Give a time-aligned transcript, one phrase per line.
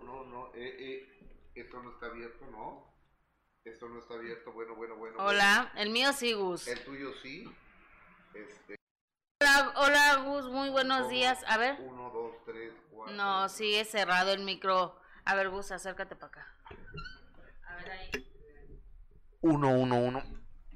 [0.00, 0.54] no, no, no.
[0.54, 2.92] Eh, eh, esto no está abierto, ¿no?
[3.64, 4.52] Esto no está abierto.
[4.52, 5.16] Bueno, bueno, bueno.
[5.18, 6.66] Hola, el mío sí, Gus.
[6.66, 7.44] El tuyo sí.
[8.34, 8.76] Este.
[9.40, 11.44] Hola, hola, Gus, muy buenos días.
[11.46, 11.80] A ver.
[11.80, 13.14] Uno, dos, tres, cuatro.
[13.14, 14.98] No, sigue cerrado el micro.
[15.24, 16.56] A ver, Gus, acércate para acá.
[17.66, 18.10] A ver ahí.
[19.40, 20.22] Uno, uno, uno.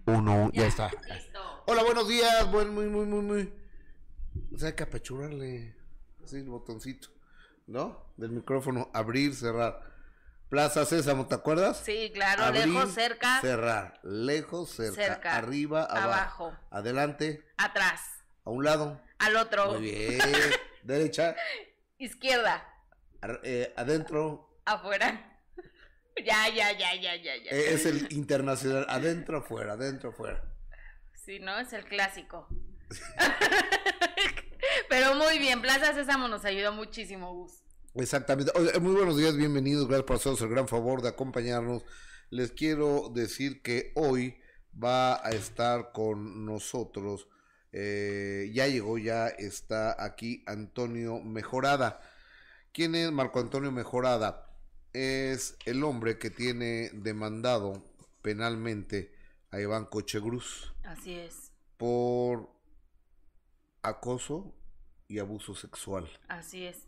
[0.06, 0.90] Uno, ya, está.
[1.12, 1.64] Listo.
[1.66, 2.50] Hola, buenos días.
[2.52, 3.52] Buen, muy, muy, muy, muy.
[4.54, 5.74] O sea, hay que apachurarle.
[6.22, 7.15] Así el botoncito.
[7.66, 8.12] ¿No?
[8.16, 8.90] Del micrófono.
[8.94, 9.80] Abrir, cerrar.
[10.48, 11.78] Plaza Sésamo, ¿te acuerdas?
[11.84, 13.98] Sí, claro, Abrir, lejos, cerca, Cerrar.
[14.04, 14.94] Lejos, cerca.
[15.04, 15.36] Cerca.
[15.36, 16.46] Arriba, abajo.
[16.46, 18.00] abajo, Adelante, atrás,
[18.44, 19.02] a un lado.
[19.18, 20.20] al otro, Muy bien.
[20.84, 21.34] Derecha,
[21.98, 22.64] izquierda,
[23.20, 24.60] ar- eh, adentro.
[24.64, 25.32] afuera.
[26.24, 27.50] Ya, ya, ya, ya, ya, ya.
[27.50, 28.86] Eh, es el internacional.
[28.88, 30.42] Adentro, afuera, adentro, afuera.
[31.12, 31.58] Sí, ¿no?
[31.58, 32.48] Es el clásico.
[34.88, 37.52] Pero muy bien, Plaza Sésamo nos ayudó muchísimo, Gus.
[37.96, 38.52] Exactamente.
[38.80, 39.86] Muy buenos días, bienvenidos.
[39.86, 41.82] Gracias por hacernos el gran favor de acompañarnos.
[42.30, 44.38] Les quiero decir que hoy
[44.82, 47.28] va a estar con nosotros.
[47.72, 52.00] eh, ya llegó, ya está aquí Antonio Mejorada.
[52.72, 54.50] ¿Quién es Marco Antonio Mejorada?
[54.92, 57.84] Es el hombre que tiene demandado
[58.22, 59.12] penalmente
[59.50, 62.50] a Iván Cochegruz Así es, por
[63.82, 64.54] acoso
[65.08, 66.08] y abuso sexual.
[66.28, 66.85] así es.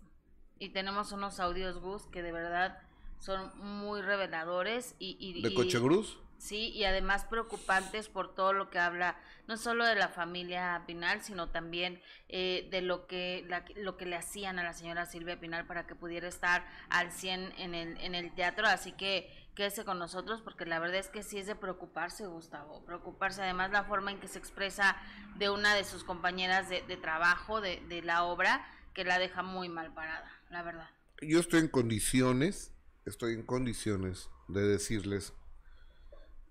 [0.58, 2.78] Y tenemos unos audios, Gus, que de verdad
[3.18, 5.16] son muy reveladores y...
[5.20, 6.18] y ¿De y- Cochegruz?
[6.38, 9.16] Sí, y además preocupantes por todo lo que habla,
[9.48, 14.06] no solo de la familia Pinal, sino también eh, de lo que, la- lo que
[14.06, 17.98] le hacían a la señora Silvia Pinal para que pudiera estar al 100 en el,
[18.00, 18.68] en el teatro.
[18.68, 22.84] Así que quédese con nosotros porque la verdad es que sí es de preocuparse, Gustavo.
[22.84, 24.96] Preocuparse además la forma en que se expresa
[25.38, 28.64] de una de sus compañeras de, de trabajo, de, de la obra,
[28.94, 30.88] que la deja muy mal parada, la verdad.
[31.20, 32.72] yo estoy en condiciones,
[33.04, 35.32] estoy en condiciones de decirles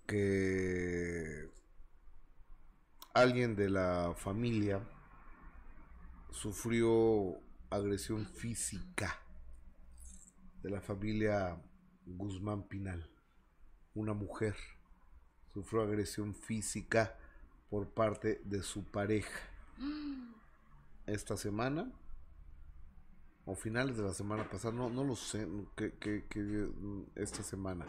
[0.05, 1.49] que
[3.13, 4.81] alguien de la familia
[6.31, 7.39] sufrió
[7.69, 9.19] agresión física
[10.61, 11.61] de la familia
[12.05, 13.09] Guzmán Pinal.
[13.93, 14.55] Una mujer
[15.53, 17.17] sufrió agresión física
[17.69, 19.39] por parte de su pareja
[21.05, 21.91] esta semana
[23.47, 25.47] o finales de la semana pasada, no, no lo sé,
[25.77, 26.69] que, que, que,
[27.15, 27.87] esta semana.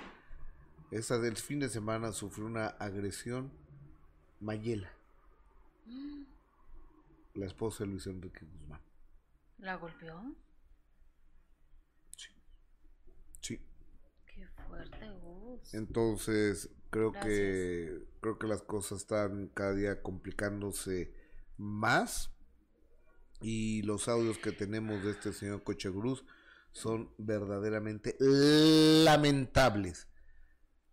[0.93, 3.51] Esta del fin de semana sufrió una agresión
[4.41, 4.89] Mayela,
[7.35, 8.81] la esposa de Luis Enrique Guzmán.
[9.59, 10.33] ¿La golpeó?
[13.41, 13.61] Sí.
[14.27, 15.75] Qué fuerte, Gus.
[15.75, 21.13] Entonces, creo que creo que las cosas están cada día complicándose
[21.57, 22.33] más
[23.41, 26.25] y los audios que tenemos de este señor Cochegruz
[26.73, 30.09] son verdaderamente lamentables.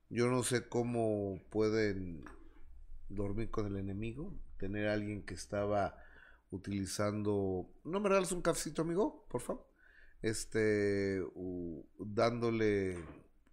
[0.09, 2.25] Yo no sé cómo pueden
[3.09, 5.97] dormir con el enemigo, tener a alguien que estaba
[6.51, 9.25] utilizando, ¿no me regalas un cafecito, amigo?
[9.29, 9.67] Por favor.
[10.21, 11.21] Este,
[11.99, 12.97] dándole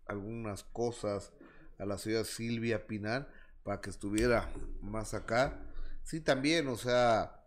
[0.06, 1.32] algunas cosas
[1.78, 3.28] a la señora Silvia Pinal
[3.62, 4.50] para que estuviera
[4.80, 5.58] más acá.
[6.02, 7.41] Sí, también, o sea,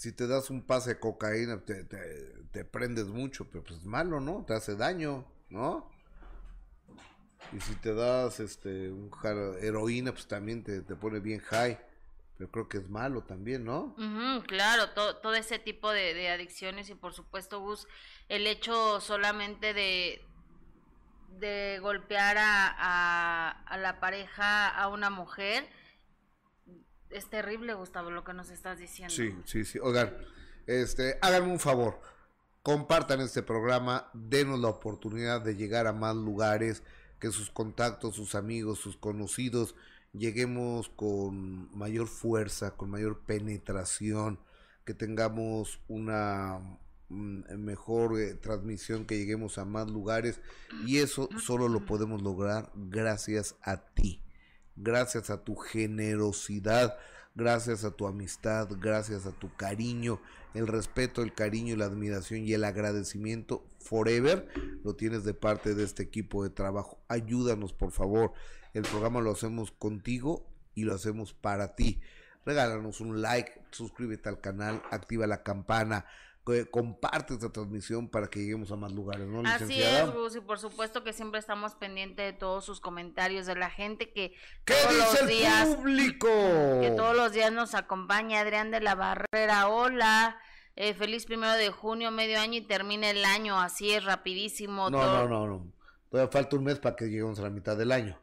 [0.00, 4.18] si te das un pase de cocaína, te, te, prendes mucho, pero pues es malo,
[4.18, 4.46] ¿no?
[4.46, 5.90] Te hace daño, ¿no?
[7.52, 9.10] Y si te das este un
[9.60, 11.78] heroína, pues también te, te pone bien high.
[12.38, 13.94] Pero creo que es malo también, ¿no?
[14.46, 17.86] Claro, to- todo ese tipo de, adicciones y por supuesto, Gus,
[18.30, 20.22] el hecho solamente de,
[21.38, 25.68] de golpear a, a la pareja, a una mujer,
[27.10, 29.14] es terrible, Gustavo, lo que nos estás diciendo.
[29.14, 29.78] Sí, sí, sí.
[29.80, 30.14] Oigan,
[30.66, 32.00] este, háganme un favor.
[32.62, 36.82] Compartan este programa, denos la oportunidad de llegar a más lugares,
[37.18, 39.74] que sus contactos, sus amigos, sus conocidos,
[40.12, 44.40] lleguemos con mayor fuerza, con mayor penetración,
[44.84, 46.58] que tengamos una
[47.10, 50.40] mm, mejor eh, transmisión, que lleguemos a más lugares
[50.86, 54.20] y eso solo lo podemos lograr gracias a ti,
[54.76, 56.98] gracias a tu generosidad,
[57.34, 60.20] gracias a tu amistad, gracias a tu cariño,
[60.54, 64.48] el respeto, el cariño, la admiración y el agradecimiento forever
[64.82, 66.98] lo tienes de parte de este equipo de trabajo.
[67.08, 68.32] Ayúdanos, por favor.
[68.74, 72.00] El programa lo hacemos contigo y lo hacemos para ti.
[72.44, 76.06] Regálanos un like, suscríbete al canal, activa la campana,
[76.70, 80.58] comparte esta transmisión para que lleguemos a más lugares, ¿no, Así es, Gus, y por
[80.58, 84.34] supuesto que siempre estamos pendientes de todos sus comentarios, de la gente que
[84.64, 86.28] ¿Qué todos dice los el días público?
[86.80, 90.38] que todos los días nos acompaña Adrián de la Barrera, hola.
[90.76, 94.90] eh, feliz primero de junio, medio año y termina el año, así es, rapidísimo.
[94.90, 95.72] No, no, no, no.
[96.08, 98.18] Todavía falta un mes para que lleguemos a la mitad del año.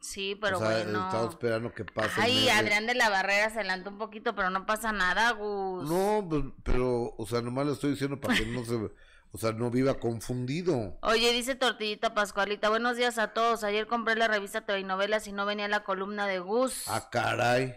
[0.00, 1.06] Sí, pero o sea, bueno.
[1.06, 2.20] Estamos esperando que pase.
[2.20, 5.88] Ay, Adrián de la Barrera se adelantó un poquito, pero no pasa nada, Gus.
[5.88, 9.52] No, pues, pero, o sea, nomás lo estoy diciendo para que no se, o sea,
[9.52, 10.98] no viva confundido.
[11.02, 13.64] Oye, dice Tortillita Pascualita, buenos días a todos.
[13.64, 16.84] Ayer compré la revista TV Novelas y no venía la columna de Gus.
[16.88, 17.74] Ah, caray.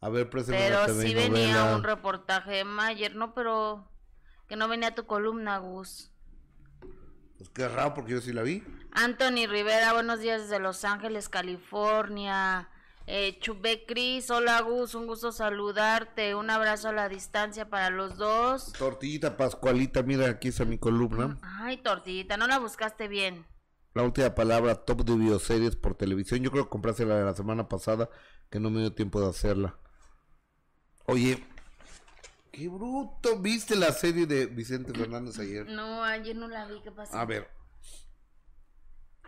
[0.00, 3.92] A ver, preséntame Pero sí venía un reportaje de Mayer, no, pero
[4.48, 6.12] que no venía tu columna, Gus.
[7.40, 8.62] Pues qué raro, porque yo sí la vi.
[8.92, 12.68] Anthony Rivera, buenos días desde Los Ángeles, California.
[13.06, 18.18] Eh, Chubé Cris, hola Gus, un gusto saludarte, un abrazo a la distancia para los
[18.18, 18.74] dos.
[18.74, 21.38] Tortillita Pascualita, mira, aquí está mi columna.
[21.40, 23.46] Ay, Tortillita, no la buscaste bien.
[23.94, 26.42] La última palabra, top de bioseries por televisión.
[26.42, 28.10] Yo creo que compraste la de la semana pasada,
[28.50, 29.78] que no me dio tiempo de hacerla.
[31.06, 31.42] Oye,
[32.52, 33.38] qué bruto.
[33.40, 35.66] ¿Viste la serie de Vicente Fernández ayer?
[35.66, 36.80] No, ayer no la vi.
[36.82, 37.16] ¿Qué pasó?
[37.16, 37.48] A ver.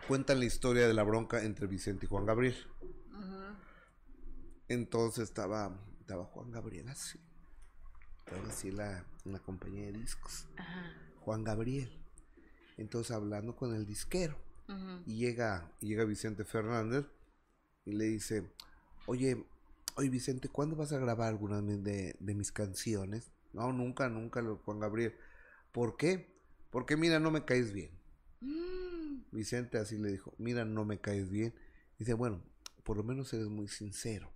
[0.09, 2.57] Cuentan la historia de la bronca entre Vicente y Juan Gabriel.
[4.69, 7.21] Entonces estaba, estaba Juan Gabriel así.
[8.25, 10.47] Estaba así la, la compañía de discos.
[11.21, 12.03] Juan Gabriel.
[12.79, 14.37] Entonces hablando con el disquero.
[15.05, 17.05] Y llega, llega Vicente Fernández
[17.85, 18.51] y le dice,
[19.05, 19.45] oye,
[19.97, 23.31] oye Vicente, ¿cuándo vas a grabar alguna de, de mis canciones?
[23.53, 25.15] No, nunca, nunca, Juan Gabriel.
[25.73, 26.33] ¿Por qué?
[26.71, 27.91] Porque mira, no me caes bien.
[28.41, 29.25] Mm.
[29.31, 31.55] Vicente así le dijo, mira, no me caes bien.
[31.99, 32.43] Dice, bueno,
[32.83, 34.33] por lo menos eres muy sincero.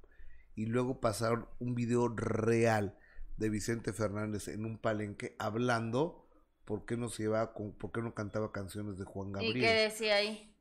[0.55, 2.99] Y luego pasaron un video real
[3.37, 6.27] de Vicente Fernández en un palenque hablando
[6.65, 9.57] por qué no se llevaba con, por qué no cantaba canciones de Juan Gabriel.
[9.57, 10.55] ¿Y qué decía ahí?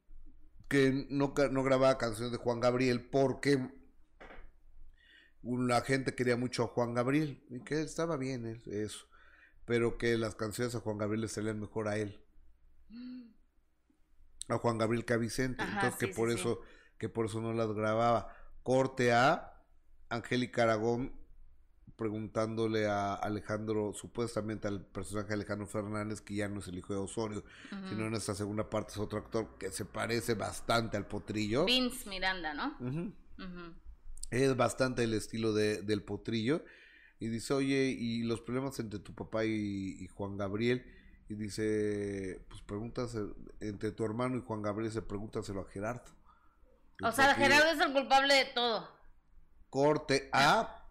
[0.68, 3.70] Que no, no grababa canciones de Juan Gabriel porque
[5.46, 9.08] la gente quería mucho a Juan Gabriel y que estaba bien eso,
[9.66, 12.20] pero que las canciones a Juan Gabriel le salían mejor a él.
[14.48, 16.62] A Juan Gabriel que a Vicente, entonces que por eso
[17.00, 18.32] que por eso no las grababa.
[18.62, 19.64] Corte a
[20.10, 21.14] Angélica Aragón
[21.96, 27.00] preguntándole a Alejandro, supuestamente al personaje Alejandro Fernández, que ya no es el hijo de
[27.00, 27.44] Osorio,
[27.90, 31.66] sino en esta segunda parte es otro actor que se parece bastante al potrillo.
[31.66, 32.78] Vince Miranda, ¿no?
[34.32, 36.64] Es bastante el estilo de, del potrillo.
[37.20, 40.86] Y dice, oye, ¿y los problemas entre tu papá y, Juan Gabriel?
[41.30, 43.20] Y dice, pues pregúntase,
[43.62, 46.12] entre tu hermano y Juan Gabriel, se pregúntaselo a Gerardo.
[47.04, 48.88] O sea, Gerardo es el culpable de todo.
[49.70, 50.88] Corte a,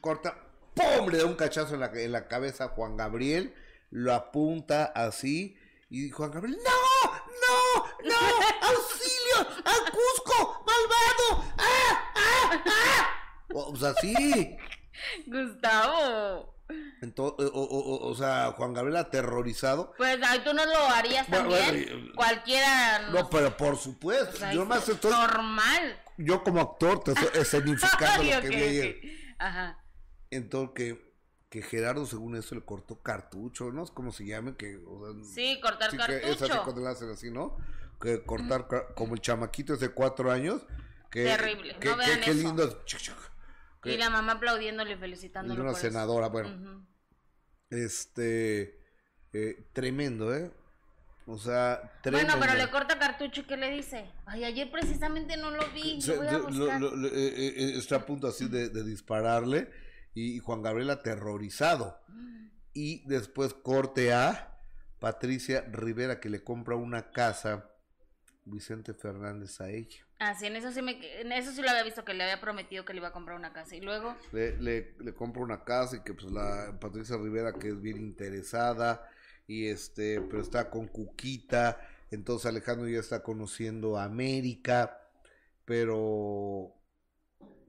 [0.00, 0.36] corta,
[0.74, 1.08] ¡pum!
[1.08, 3.54] Le da un cachazo en la, en la cabeza a Juan Gabriel,
[3.90, 5.56] lo apunta así,
[5.90, 7.10] y Juan Gabriel, ¡no!
[7.10, 7.86] ¡No!
[8.04, 8.16] ¡No!
[8.68, 9.62] ¡Auxilio!
[9.64, 10.64] ¡Al Cusco!
[10.66, 11.44] ¡Malvado!
[11.58, 12.12] ¡Ah!
[12.14, 12.64] ¡Ah!
[12.66, 13.18] ¡Ah!
[13.54, 14.56] O, sea, sí.
[15.26, 16.54] Gustavo.
[17.00, 19.94] Entonces, o, sea, Juan Gabriel aterrorizado.
[19.96, 22.12] Pues ay, tú no lo harías también.
[22.14, 23.08] Cualquiera.
[23.10, 24.50] No, pero por supuesto.
[24.52, 25.10] yo más estoy.
[25.10, 25.98] Normal.
[26.18, 29.00] Yo como actor te estoy escenificando lo que vi ayer.
[29.38, 29.78] Ajá.
[30.30, 31.08] Entonces que
[31.48, 33.82] que Gerardo según eso le cortó cartucho, ¿no?
[33.82, 34.80] Es como se llame, que...
[35.22, 36.26] sí, cortar cartucho.
[36.26, 37.56] es así cuando le hacen así, ¿no?
[38.00, 40.62] Que cortar, como el chamaquito de cuatro años.
[41.10, 42.84] Que, Terrible, no vean qué lindo.
[43.84, 45.58] Y la mamá aplaudiéndole y felicitándole.
[45.58, 46.86] Y una senadora, bueno.
[47.70, 48.78] Este...
[49.32, 50.50] Eh, tremendo, ¿eh?
[51.26, 52.38] O sea, tremendo.
[52.38, 54.10] Bueno, pero le corta cartucho y ¿qué le dice?
[54.24, 55.98] Ay, ayer precisamente no lo vi.
[56.06, 56.82] Voy a buscar.
[56.82, 59.70] Eh, eh, está a punto así de, de dispararle
[60.14, 62.00] y Juan Gabriel aterrorizado.
[62.72, 64.58] Y después corte a
[64.98, 67.70] Patricia Rivera que le compra una casa
[68.44, 70.07] Vicente Fernández a ella.
[70.20, 72.40] Ah, sí, en eso sí, me, en eso sí lo había visto que le había
[72.40, 74.16] prometido que le iba a comprar una casa y luego...
[74.32, 77.98] Le, le, le compra una casa y que pues la Patricia Rivera que es bien
[77.98, 79.08] interesada
[79.46, 84.98] y este, pero está con Cuquita, entonces Alejandro ya está conociendo a América,
[85.64, 86.74] pero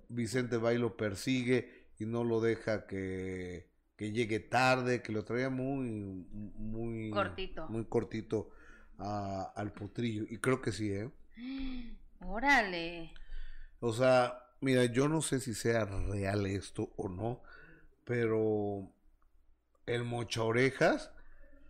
[0.07, 5.23] Vicente va y lo persigue y no lo deja que, que llegue tarde, que lo
[5.23, 8.49] traía muy, muy cortito, muy cortito
[8.97, 10.25] a, al potrillo.
[10.27, 11.11] Y creo que sí, ¿eh?
[12.19, 13.13] Órale.
[13.79, 17.41] O sea, mira, yo no sé si sea real esto o no,
[18.03, 18.91] pero
[19.85, 21.11] el mocha orejas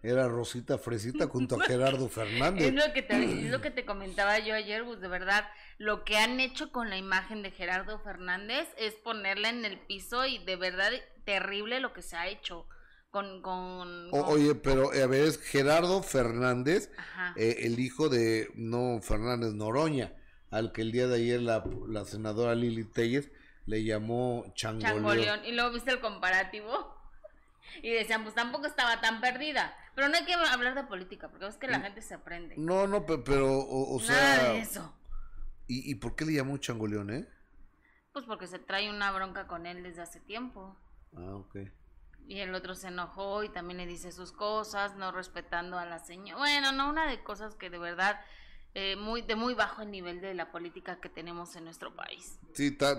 [0.02, 2.68] era Rosita Fresita junto a Gerardo Fernández.
[2.68, 5.46] Es lo que te, es lo que te comentaba yo ayer, pues de verdad
[5.78, 10.26] lo que han hecho con la imagen de Gerardo Fernández es ponerla en el piso
[10.26, 10.92] y de verdad
[11.26, 12.68] terrible lo que se ha hecho.
[13.12, 16.92] Con, con, oye, pero a ver, es Gerardo Fernández,
[17.38, 20.14] eh, el hijo de, no, Fernández Noroña,
[20.52, 23.32] al que el día de ayer la, la senadora Lili Telles
[23.66, 25.46] le llamó Changoleón.
[25.46, 26.96] ¿Y luego viste el comparativo?
[27.84, 29.76] y decían, pues tampoco estaba tan perdida.
[29.96, 32.56] Pero no hay que hablar de política, porque es que la gente se aprende.
[32.58, 34.54] No, no, pero, o, o Nada sea...
[34.54, 34.96] de eso.
[35.68, 37.28] ¿y, ¿Y por qué le llamó changoleón, eh?
[38.12, 40.78] Pues porque se trae una bronca con él desde hace tiempo.
[41.16, 41.58] Ah, ok.
[42.28, 46.00] Y el otro se enojó y también le dice sus cosas, no respetando a la
[46.00, 46.38] señora.
[46.38, 48.20] Bueno, no, una de cosas que de verdad,
[48.82, 52.40] eh, muy de muy bajo el nivel de la política que tenemos en nuestro país.
[52.54, 52.94] Sí, está,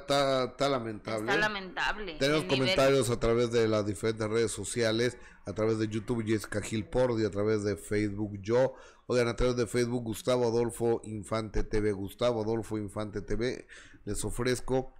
[0.69, 1.21] lamentable.
[1.31, 2.17] Está lamentable.
[2.19, 6.61] Tenemos nivel- comentarios a través de las diferentes redes sociales, a través de YouTube Jessica
[6.61, 8.75] Gil Pordi, a través de Facebook yo,
[9.07, 13.67] oigan, a través de Facebook Gustavo Adolfo Infante TV, Gustavo Adolfo Infante TV,
[14.05, 14.93] les ofrezco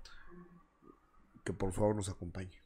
[1.45, 2.59] que por favor nos acompañe.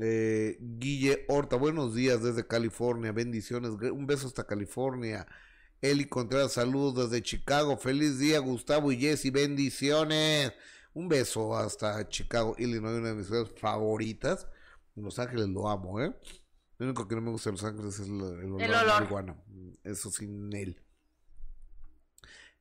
[0.00, 5.26] Eh, Guille Horta, buenos días desde California, bendiciones, un beso hasta California.
[5.80, 10.52] Eli Contreras, saludos desde Chicago, feliz día Gustavo y Jessy, bendiciones.
[10.92, 14.46] Un beso hasta Chicago, Illinois, una de mis ciudades favoritas.
[14.96, 16.12] En Los Ángeles lo amo, ¿eh?
[16.78, 18.20] Lo único que no me gusta de Los Ángeles es el, el
[18.52, 18.86] olor, El olor.
[19.00, 19.36] marihuana.
[19.84, 20.82] Eso sin él.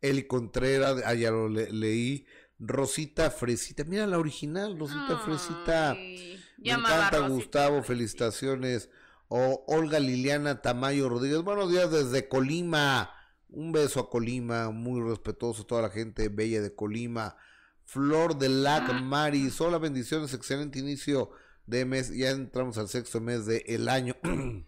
[0.01, 2.25] Eli Contreras, ah, ya lo le- leí.
[2.57, 5.93] Rosita Fresita, mira la original, Rosita Fresita.
[5.95, 8.89] Me encanta Rosita Gustavo, felicitaciones.
[9.31, 13.11] O Olga Liliana Tamayo Rodríguez, buenos días desde Colima.
[13.49, 17.37] Un beso a Colima, muy respetuoso a toda la gente bella de Colima.
[17.85, 21.29] Flor de Lac Maris, hola, bendiciones, excelente inicio
[21.67, 22.09] de mes.
[22.09, 24.15] Ya entramos al sexto mes del el año.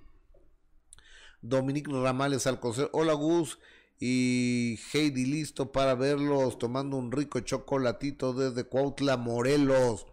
[1.42, 2.92] Dominique Ramales al concert.
[2.94, 3.58] Hola Gus
[4.00, 10.06] y Heidi, listo para verlos tomando un rico chocolatito desde Cuautla, Morelos.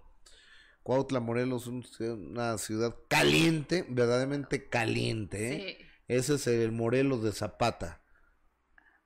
[0.88, 1.84] Cuautla, Morelos, un-
[2.30, 5.52] una ciudad caliente, verdaderamente caliente.
[5.52, 5.76] ¿eh?
[5.78, 8.00] Sí, Ese es el Morelos de Zapata.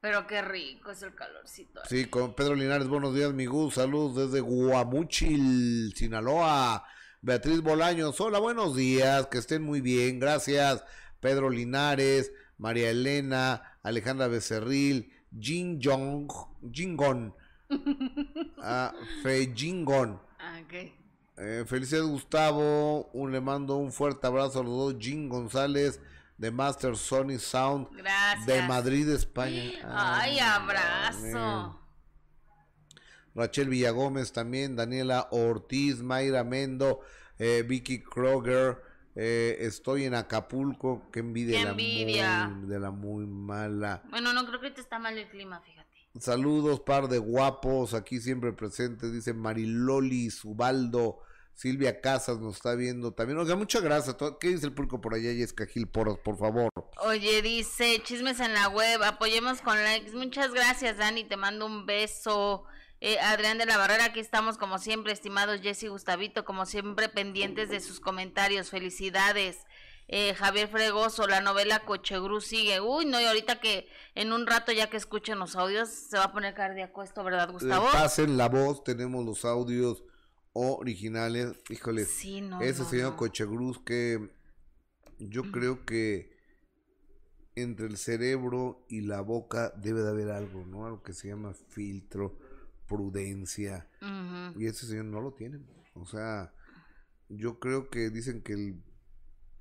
[0.01, 1.81] pero qué rico es el calorcito.
[1.89, 3.75] Sí, con Pedro Linares, buenos días, mi Gus.
[3.75, 6.85] Saludos desde Guamuchil, Sinaloa.
[7.21, 10.85] Beatriz Bolaños, hola, buenos días, que estén muy bien, gracias.
[11.19, 16.29] Pedro Linares, María Elena, Alejandra Becerril, Jin Jong,
[16.73, 17.35] Jingon,
[18.62, 20.23] ah, Fe Jingon.
[20.39, 20.61] Ah.
[21.45, 26.01] Eh, felicidades Gustavo, un, le mando un fuerte abrazo a los dos, Jin González
[26.39, 28.47] de Master Sony Sound Gracias.
[28.47, 29.73] de Madrid, España.
[29.85, 31.81] Ay, Ah, abrazo.
[33.35, 37.01] Rachel Villagómez también, Daniela Ortiz, Mayra Mendo,
[37.39, 38.81] eh, Vicky Kroger,
[39.17, 42.49] eh, estoy en Acapulco, que envidia, Qué la envidia.
[42.49, 44.03] muy- de la muy mala.
[44.11, 45.89] Bueno, no creo que ahorita está mal el clima, fíjate.
[46.21, 51.21] Saludos, par de guapos, aquí siempre presentes, dice Mariloli Subaldo,
[51.54, 53.38] Silvia Casas nos está viendo también.
[53.38, 54.16] Oiga, muchas gracias.
[54.40, 55.32] ¿Qué dice el público por allá?
[55.32, 56.71] Jessica Gil, por, por favor.
[56.99, 60.12] Oye, dice, chismes en la web, apoyemos con likes.
[60.12, 62.64] Muchas gracias, Dani, te mando un beso.
[63.00, 67.09] Eh, Adrián de la Barrera, aquí estamos como siempre, estimados Jesse y Gustavito, como siempre
[67.09, 68.71] pendientes de sus comentarios.
[68.71, 69.59] Felicidades.
[70.09, 72.80] Eh, Javier Fregoso, la novela Cochegru sigue.
[72.80, 76.25] Uy, no, y ahorita que en un rato ya que escuchen los audios, se va
[76.25, 77.87] a poner cardíaco esto, ¿verdad, Gustavo?
[77.87, 80.04] Eh, pasen la voz, tenemos los audios
[80.52, 81.54] originales.
[81.71, 82.61] Híjole, Sí, no.
[82.61, 83.16] ese no, señor no.
[83.16, 84.30] Cochegruz que
[85.18, 86.32] yo creo que
[87.54, 90.87] entre el cerebro y la boca debe de haber algo, ¿no?
[90.87, 92.38] Algo que se llama filtro,
[92.87, 93.88] prudencia.
[94.56, 95.61] Y ese señor no lo tiene.
[95.94, 96.54] O sea,
[97.28, 98.82] yo creo que dicen que el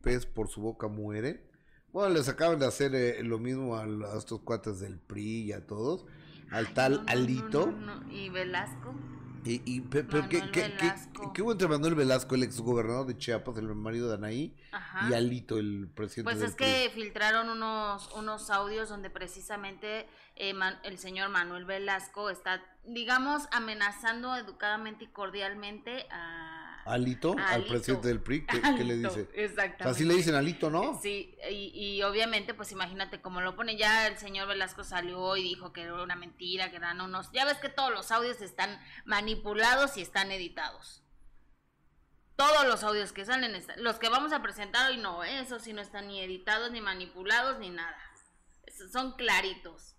[0.02, 1.50] pez por su boca muere.
[1.92, 5.52] Bueno, les acaban de hacer eh, lo mismo a, a estos cuates del PRI y
[5.52, 6.06] a todos.
[6.50, 7.74] Al Ay, tal Alito.
[8.10, 8.96] ¿Y Velasco?
[9.44, 10.94] Y, y pe- pero ¿qué, qué, qué,
[11.34, 15.10] qué hubo entre Manuel Velasco, el exgobernador de Chiapas, el marido de Anaí, Ajá.
[15.10, 20.54] y Alito, el presidente Pues del es que filtraron unos, unos audios donde precisamente eh,
[20.54, 26.61] Man- el señor Manuel Velasco está, digamos, amenazando educadamente y cordialmente a...
[26.86, 29.30] Alito, al presidente del PRI, ¿qué, qué le dice?
[29.34, 29.84] Exactamente.
[29.84, 31.00] Así le dicen Alito, ¿no?
[31.02, 33.78] Sí, y, y obviamente, pues imagínate cómo lo pone.
[33.78, 37.32] Ya el señor Velasco salió y dijo que era una mentira, que eran unos.
[37.32, 41.04] Ya ves que todos los audios están manipulados y están editados.
[42.36, 45.42] Todos los audios que salen, los que vamos a presentar hoy no, ¿eh?
[45.42, 47.98] esos sí no están ni editados, ni manipulados, ni nada.
[48.92, 49.96] Son claritos.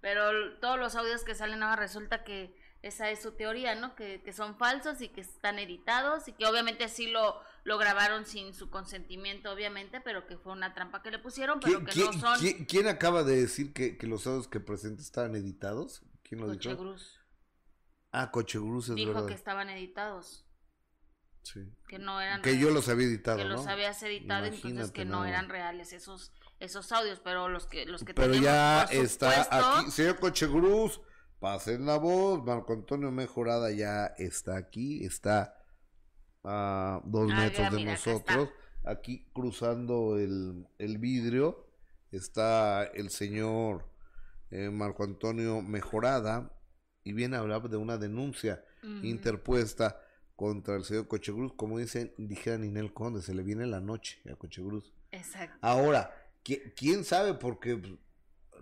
[0.00, 3.94] Pero todos los audios que salen ahora resulta que esa es su teoría, ¿no?
[3.94, 8.24] Que, que son falsos y que están editados y que obviamente sí lo, lo grabaron
[8.26, 12.16] sin su consentimiento, obviamente, pero que fue una trampa que le pusieron, pero ¿Quién, que
[12.18, 16.02] no son quién- quién acaba de decir que, que los audios que presenta estaban editados?
[16.22, 16.62] ¿Quién lo dijo?
[16.70, 17.20] Cochegruz.
[18.12, 19.26] Ah, Cochegruz es Dijo verdad.
[19.28, 20.44] que estaban editados,
[21.42, 21.60] Sí.
[21.88, 23.50] que no eran Que yo los había editado, que ¿no?
[23.50, 25.28] los habías editado, entonces que no nada.
[25.28, 29.54] eran reales esos esos audios, pero los que los que Pero tenemos, ya está supuesto,
[29.78, 29.90] aquí.
[29.90, 31.00] Señor Cochegruz,
[31.40, 32.44] pasen la voz.
[32.44, 35.04] Marco Antonio Mejorada ya está aquí.
[35.04, 35.56] Está
[36.44, 38.50] a dos Ah, metros de mira, nosotros.
[38.84, 41.66] Aquí cruzando el, el vidrio
[42.12, 43.90] está el señor
[44.50, 46.52] eh, Marco Antonio Mejorada
[47.02, 48.64] y viene a hablar de una denuncia
[49.02, 50.00] interpuesta
[50.36, 51.52] contra el señor Cochegruz.
[51.56, 54.92] Como dicen, dijera Ninel Conde, se le viene la noche a Cochegruz.
[55.10, 55.56] Exacto.
[55.60, 56.14] Ahora,
[56.44, 57.34] ¿qui- ¿quién sabe?
[57.34, 57.94] Porque pues,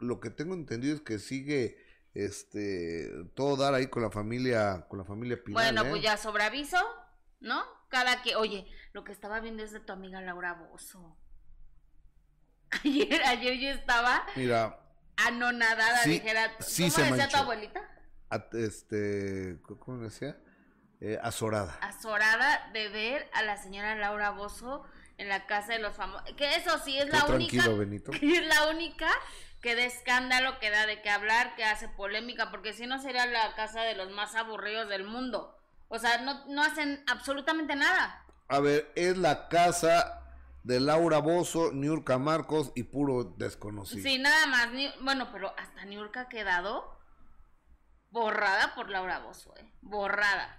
[0.00, 1.76] lo que tengo entendido es que sigue
[2.14, 5.62] este todo dar ahí con la familia con la familia Pinal.
[5.74, 5.90] Bueno, ¿eh?
[5.90, 6.78] pues ya sobre aviso,
[7.40, 7.62] ¿no?
[7.88, 11.16] Cada que, oye, lo que estaba viendo es de tu amiga Laura Bozo.
[12.84, 14.80] Ayer, ayer yo estaba Mira,
[15.16, 17.80] anonadada, Sí, dijera, sí ¿cómo se decía tu abuelita?
[18.30, 20.36] a- este, ¿cómo decía?
[21.00, 21.78] Eh, azorada.
[21.82, 24.84] Azorada de ver a la señora Laura Bozo
[25.18, 26.34] en la casa de los famosos.
[26.36, 28.10] Que eso sí es la tranquilo, única, Benito.
[28.12, 29.08] que es la única
[29.64, 33.24] que da escándalo, que da de qué hablar, que hace polémica, porque si no sería
[33.24, 35.56] la casa de los más aburridos del mundo.
[35.88, 38.26] O sea, no, no hacen absolutamente nada.
[38.48, 40.20] A ver, es la casa
[40.64, 44.02] de Laura Bozo, Niurka Marcos y puro desconocido.
[44.02, 44.70] Sí, nada más.
[44.70, 46.98] ni- bueno, pero hasta Niurka ha quedado
[48.10, 49.72] borrada por Laura Bozo, ¿eh?
[49.80, 50.58] Borrada.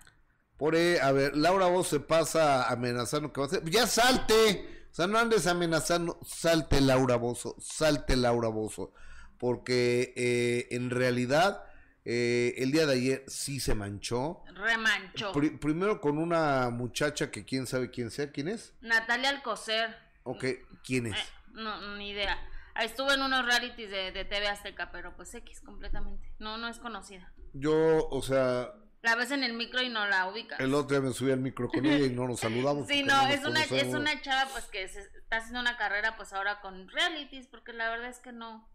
[0.57, 3.69] Por ahí, a ver, Laura Bozo se pasa amenazando que va a hacer.
[3.69, 4.84] ¡Ya salte!
[4.95, 6.17] Sea, no andes amenazando.
[6.25, 7.57] Salte, Laura Bozo.
[7.59, 8.93] Salte, Laura Bozo.
[9.37, 11.65] Porque eh, en realidad,
[12.05, 14.41] eh, el día de ayer sí se manchó.
[14.53, 15.33] Remanchó.
[15.33, 18.31] Pri- primero con una muchacha que quién sabe quién sea.
[18.31, 18.73] ¿Quién es?
[18.79, 19.93] Natalia Alcocer.
[20.23, 20.45] Ok,
[20.85, 21.17] ¿quién es?
[21.19, 21.23] Eh,
[21.55, 22.37] no, ni idea.
[22.81, 26.31] Estuvo en unos realities de, de TV Azteca, pero pues X completamente.
[26.39, 27.33] No, no es conocida.
[27.51, 28.71] Yo, o sea,
[29.05, 30.59] La ves en el micro y no la ubicas.
[30.59, 32.87] el otro día me subí al micro con ella y no nos saludamos.
[32.89, 36.33] Sí, no, es una, es una chava pues que se- está haciendo una carrera pues
[36.33, 38.67] ahora con realities, porque la verdad es que no,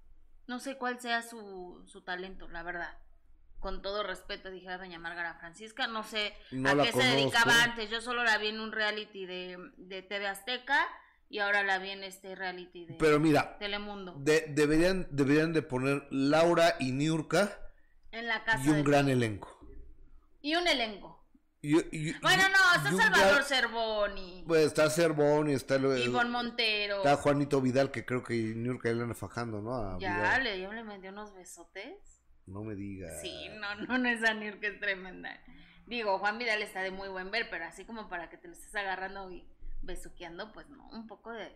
[0.47, 2.97] no sé cuál sea su, su talento, la verdad.
[3.59, 7.63] Con todo respeto, dije a doña Márgara Francisca, no sé No a qué se dedicaba
[7.63, 10.87] antes, yo solo la vi en un reality de, de TV Azteca
[11.29, 15.61] y ahora la vi en este reality de Pero mira, Telemundo, de- deberían, deberían de
[15.63, 17.59] poner Laura y Niurka
[18.13, 19.60] en la casa y un gran elenco.
[20.43, 21.19] Y un elenco.
[21.63, 26.97] Y- y- Bueno, no, está Salvador Cervoni, Pues está Cervón y está, el- Ivonne Montero.
[26.99, 29.75] está Juanito Vidal, que creo que Niurka ya le anda fajando, ¿no?
[29.75, 30.45] A Ya Vidal.
[30.45, 32.23] le, ya le metió unos besotes.
[32.47, 33.21] No me digas.
[33.21, 35.39] Sí, no, no, no es Anir que es tremenda.
[35.87, 38.55] Digo, Juan Vidal está de muy buen ver, pero así como para que te lo
[38.55, 39.47] estés agarrando y
[39.83, 41.55] besuqueando, pues no, un poco de,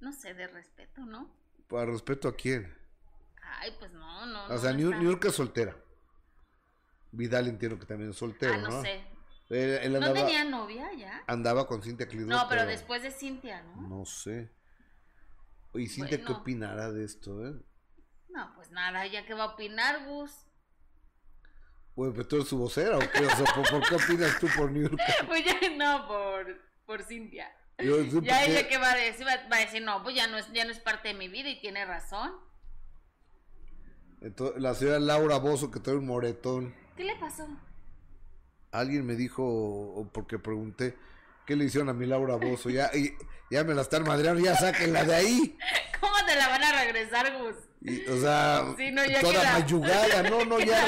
[0.00, 1.30] no sé, de respeto, ¿no?
[1.68, 2.74] ¿Para respeto a quién?
[3.60, 4.46] Ay, pues no, no.
[4.46, 5.76] O sea, no Niur- está- Niurka es soltera.
[7.12, 8.82] Vidal entiendo que también es soltero, Ah, no, ¿no?
[8.82, 9.02] sé.
[9.50, 11.22] Él, él ¿No andaba, tenía novia ya?
[11.26, 13.88] andaba con Cintia Clitbo, No, pero después de Cintia, ¿no?
[13.88, 14.52] No sé.
[15.72, 16.40] Oye, Cintia, ¿qué Bueno.
[16.40, 17.54] opinará de esto, eh?
[18.28, 20.32] No, pues nada, ya que va a opinar, Gus.
[21.96, 23.24] Bueno, pero tú eres su vocera, ¿o qué?
[23.26, 25.02] O sea, ¿por, por qué opinas tú por Niurka?
[25.26, 26.46] Pues ya no, por,
[26.86, 27.50] por Cintia.
[27.78, 30.36] Yo Ya ella que va a decir, va, va a decir, no, pues ya no
[30.36, 32.32] es, ya no es parte de mi vida y tiene razón.
[34.20, 36.74] Entonces, la señora Laura Bozo que trae un moretón.
[36.98, 37.46] ¿Qué le pasó?
[38.72, 40.96] Alguien me dijo, o porque pregunté,
[41.46, 42.70] ¿qué le hicieron a mi Laura Bozo?
[42.70, 43.14] Ya, y-
[43.50, 45.56] ya me la están madreando, ya sáquenla de ahí.
[46.00, 47.54] ¿Cómo te la van a regresar, Gus?
[47.82, 50.84] Y, o sea, Sí, no, ya toda la- mayugada, no, no, ya.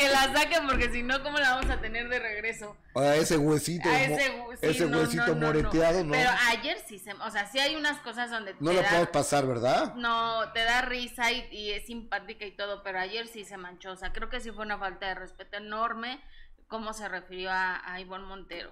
[0.00, 2.76] Que la saquen porque si no, ¿cómo la vamos a tener de regreso?
[2.94, 5.46] A ese huesito, A ese, hu- sí, ese no, huesito no, no, no.
[5.46, 6.12] moreteado, no.
[6.12, 9.08] Pero ayer sí se, o sea, sí hay unas cosas donde No lo da- puedes
[9.08, 9.94] pasar, ¿verdad?
[9.94, 13.92] no, te da risa y, y es simpática y todo, pero ayer sí se manchó,
[13.92, 16.20] o sea, creo que sí fue una falta de respeto enorme
[16.68, 18.70] cómo se refirió a, a Ivonne Montero.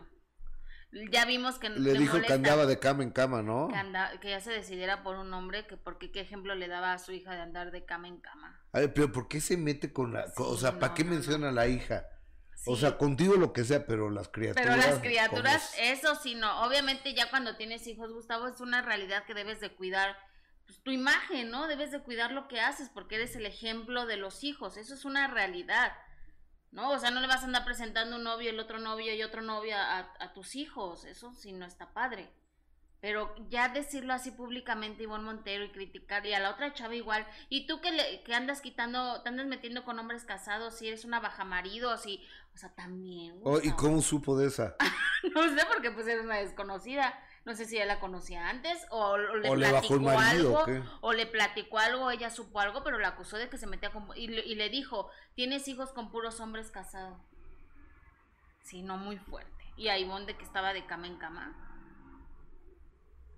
[1.11, 3.69] Ya vimos que Le dijo que andaba de cama en cama, ¿no?
[3.69, 6.95] que, anda- que ya se decidiera por un hombre, que porque qué ejemplo le daba
[6.95, 8.59] a su hija de andar de cama en cama.
[8.73, 10.33] A ver, pero ¿por qué se mete con la...
[10.33, 12.07] con- o Sí, sea, ¿para qué no, menciona a la hija?
[12.67, 12.81] O Sí.
[12.81, 14.77] sea, contigo lo que sea, pero las criaturas...
[14.77, 16.63] Pero las criaturas, eso sí, no.
[16.63, 20.17] Obviamente ya cuando tienes hijos, Gustavo, es una realidad que debes de cuidar
[20.67, 21.69] pues, tu imagen, ¿no?
[21.69, 24.77] Debes de cuidar lo que haces porque eres el ejemplo de los hijos.
[24.77, 25.93] Eso es una realidad,
[26.71, 26.91] ¿no?
[26.91, 29.43] O sea, no le vas a andar presentando un novio, el otro novio y otro
[29.43, 31.05] novio a, a tus hijos.
[31.05, 32.31] Eso sí no está padre.
[33.01, 37.25] Pero ya decirlo así públicamente, Ivonne Montero, y criticar, y a la otra chava igual,
[37.49, 41.05] y tú que, le, que andas quitando, te andas metiendo con hombres casados, si eres
[41.05, 43.41] una baja marido, si, o sea, también.
[43.45, 44.77] Oh, ¿Y cómo supo de esa?
[45.35, 47.13] No sé, porque pues era una desconocida.
[47.49, 50.01] No sé si ella la conocía antes o, o le ¿O le bajó platicó el
[50.03, 50.83] marido algo.
[51.01, 54.07] o le platicó algo, ella supo algo, pero la acusó de que se metía con...
[54.17, 57.19] Y le, y le dijo, tienes hijos con puros hombres casados.
[58.61, 59.65] Sí, no muy fuerte.
[59.79, 61.57] Y a Ivonne de que estaba de cama en cama.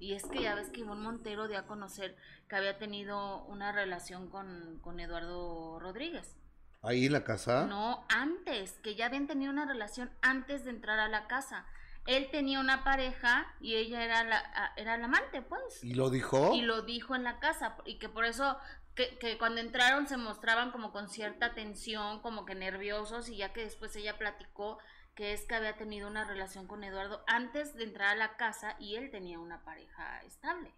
[0.01, 2.17] Y es que ya ves que Ivonne Montero dio a conocer
[2.49, 6.35] que había tenido una relación con, con Eduardo Rodríguez.
[6.83, 7.65] ¿Ahí en la casa?
[7.67, 11.65] No, antes, que ya habían tenido una relación antes de entrar a la casa.
[12.07, 15.85] Él tenía una pareja y ella era la, era la amante, pues.
[15.85, 16.55] ¿Y lo dijo?
[16.55, 17.77] Y lo dijo en la casa.
[17.85, 18.57] Y que por eso,
[18.95, 23.53] que, que cuando entraron se mostraban como con cierta tensión, como que nerviosos, y ya
[23.53, 24.79] que después ella platicó
[25.15, 28.77] que es que había tenido una relación con Eduardo antes de entrar a la casa
[28.79, 30.73] y él tenía una pareja estable.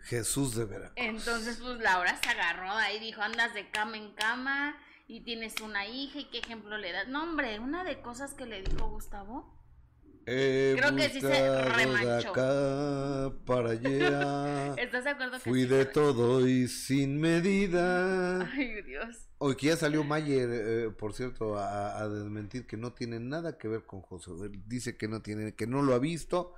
[0.00, 0.96] Jesús de Veracruz.
[0.96, 5.86] Entonces, pues Laura se agarró ahí, dijo, andas de cama en cama y tienes una
[5.86, 7.08] hija y qué ejemplo le das.
[7.08, 9.52] No, hombre, una de cosas que le dijo Gustavo.
[10.24, 12.30] Creo que sí se remanchó.
[12.30, 14.74] acá para allá.
[14.78, 15.32] ¿Estás de acuerdo?
[15.32, 18.40] Que Fui de todo y sin medida.
[18.50, 19.28] Ay, Dios.
[19.36, 23.58] Hoy que ya salió Mayer, eh, por cierto, a, a, desmentir que no tiene nada
[23.58, 24.30] que ver con José.
[24.66, 26.54] Dice que no tiene, que no lo ha visto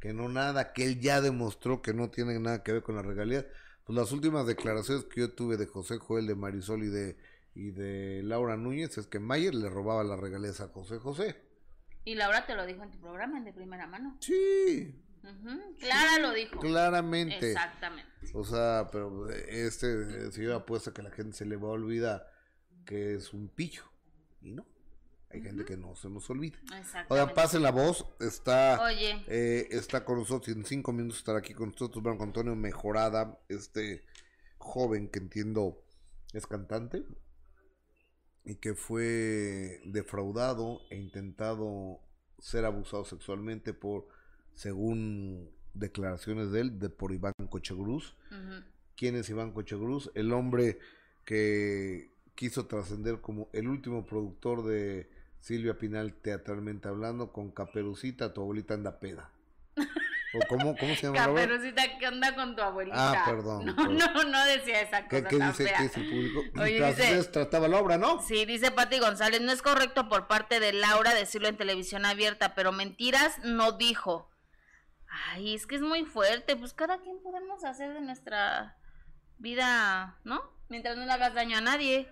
[0.00, 3.02] que no nada, que él ya demostró que no tiene nada que ver con la
[3.02, 3.46] regalía.
[3.84, 7.16] Pues las últimas declaraciones que yo tuve de José Joel, de Marisol y de,
[7.54, 11.42] y de Laura Núñez es que Mayer le robaba las regalías a José José.
[12.04, 14.16] Y Laura te lo dijo en tu programa, de primera mano.
[14.20, 14.94] Sí.
[15.78, 16.58] Clara lo dijo.
[16.60, 17.52] Claramente.
[17.52, 18.10] Exactamente.
[18.32, 22.26] O sea, pero este señor apuesta que la gente se le va a olvidar
[22.86, 23.82] que es un pillo.
[24.40, 24.66] Y no.
[25.32, 26.58] Hay gente que no se nos olvida.
[27.08, 28.04] Oigan, pasen la voz.
[28.18, 32.02] Está, eh, está con nosotros en cinco minutos estar aquí con nosotros.
[32.02, 34.04] Branco Antonio Mejorada, este
[34.58, 35.84] joven que entiendo
[36.32, 37.04] es cantante
[38.44, 42.00] y que fue defraudado e intentado
[42.38, 44.08] ser abusado sexualmente por,
[44.54, 48.16] según declaraciones de él, de por Iván Cochegruz.
[48.96, 50.10] ¿Quién es Iván Cochegruz?
[50.14, 50.78] El hombre
[51.24, 58.42] que quiso trascender como el último productor de Silvia Pinal teatralmente hablando con Caperucita, tu
[58.42, 59.30] abuelita anda peda.
[60.32, 61.18] ¿O cómo, cómo se llama?
[61.18, 63.22] Caperucita, ¿qué onda con tu abuelita?
[63.22, 63.66] Ah, perdón.
[63.66, 65.28] No, no, no decía esa cosa.
[65.28, 66.60] ¿Qué, dice, ¿qué dice el público?
[66.60, 68.22] Oye, dice, trataba la obra, ¿no?
[68.22, 72.54] Sí, dice Pati González, no es correcto por parte de Laura decirlo en televisión abierta,
[72.54, 74.30] pero mentiras no dijo.
[75.08, 78.76] Ay, es que es muy fuerte, pues cada quien podemos hacer de nuestra
[79.38, 80.42] vida, ¿no?
[80.68, 82.08] Mientras no le hagas daño a nadie.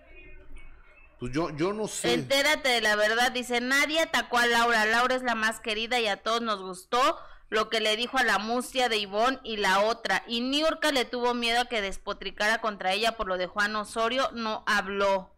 [1.19, 2.13] Pues yo, yo no sé.
[2.13, 6.07] Entérate de la verdad, dice, nadie atacó a Laura, Laura es la más querida y
[6.07, 7.17] a todos nos gustó
[7.49, 10.23] lo que le dijo a la mustia de Ivonne y la otra.
[10.27, 14.29] Y Niurka le tuvo miedo a que despotricara contra ella por lo de Juan Osorio,
[14.33, 15.31] no habló.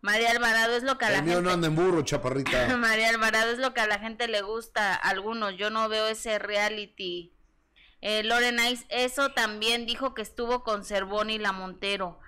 [0.00, 1.40] María Alvarado es lo que a la gente...
[1.40, 2.76] no anda en burro, chaparrita.
[2.76, 6.06] María Alvarado es lo que a la gente le gusta, a algunos, yo no veo
[6.06, 7.32] ese reality.
[8.00, 8.58] Eh, Loren
[8.90, 12.20] eso también dijo que estuvo con Cervoni y la Montero.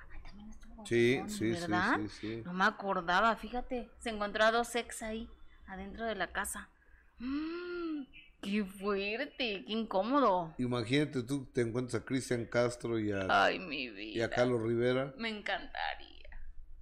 [0.85, 3.91] Sí, sí, sí, sí, No me acordaba, fíjate.
[3.99, 5.29] Se encontró dos ex ahí,
[5.67, 6.71] adentro de la casa.
[7.19, 8.05] Mm,
[8.43, 9.65] ¡Qué fuerte!
[9.67, 10.55] ¡Qué incómodo!
[10.59, 14.19] Imagínate, tú te encuentras a Cristian Castro y a, Ay, mi vida.
[14.19, 15.13] y a Carlos Rivera.
[15.19, 16.29] Me encantaría.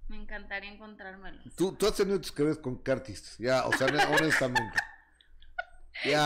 [0.08, 1.42] Me encantaría encontrármelos.
[1.56, 4.78] Tú, tú has tenido tus que con cartistas, ya, o sea, honestamente.
[6.02, 6.16] ¿Qué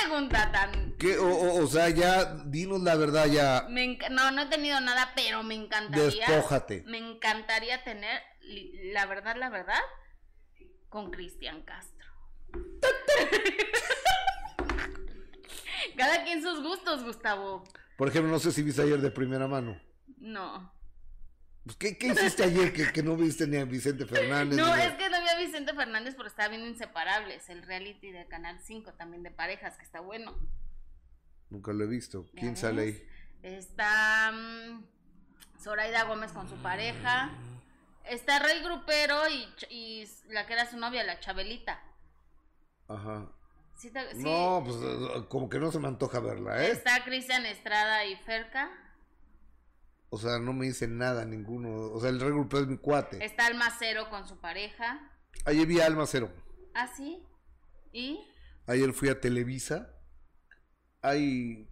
[0.00, 0.94] pregunta tan...?
[0.98, 1.16] ¿Qué?
[1.18, 3.66] O, sea, ya, dinos la verdad ya.
[4.10, 6.26] no, no he tenido nada, pero me encantaría...
[6.26, 6.84] Despójate.
[6.86, 8.20] Me encantaría tener,
[8.92, 9.80] la verdad, la verdad,
[10.90, 12.06] con Cristian Castro.
[15.96, 17.64] Cada quien sus gustos, Gustavo.
[17.96, 19.80] Por ejemplo, no sé si viste ayer de primera mano.
[20.18, 20.72] No.
[21.64, 24.58] Pues, ¿qué, ¿qué, hiciste ayer que, no viste ni a Vicente Fernández?
[24.58, 28.26] No, es que no vi a Vicente Fernández porque estaba viendo Inseparables, el reality de
[28.26, 30.36] Canal 5 también de parejas, que está bueno.
[31.50, 32.26] Nunca lo he visto.
[32.34, 33.08] ¿Quién sale ahí?
[33.42, 34.82] Está um,
[35.60, 37.30] Zoraida Gómez con su pareja.
[38.04, 39.20] Está Rey Grupero
[39.70, 41.80] y, la que era su novia, la Chabelita.
[42.88, 43.30] Ajá.
[44.16, 46.72] No, pues eh, como que no se me antoja verla, ¿eh?
[46.72, 48.70] Está Cristian Estrada y Ferca.
[50.10, 51.90] O sea, no me dice nada ninguno.
[51.92, 53.24] O sea, el regrupo es mi cuate.
[53.24, 55.10] Está Almacero con su pareja.
[55.46, 56.30] Ayer vi a Almacero.
[56.74, 57.22] ¿Ah, sí?
[57.92, 58.20] ¿Y?
[58.66, 59.90] Ayer fui a Televisa.
[61.00, 61.68] Hay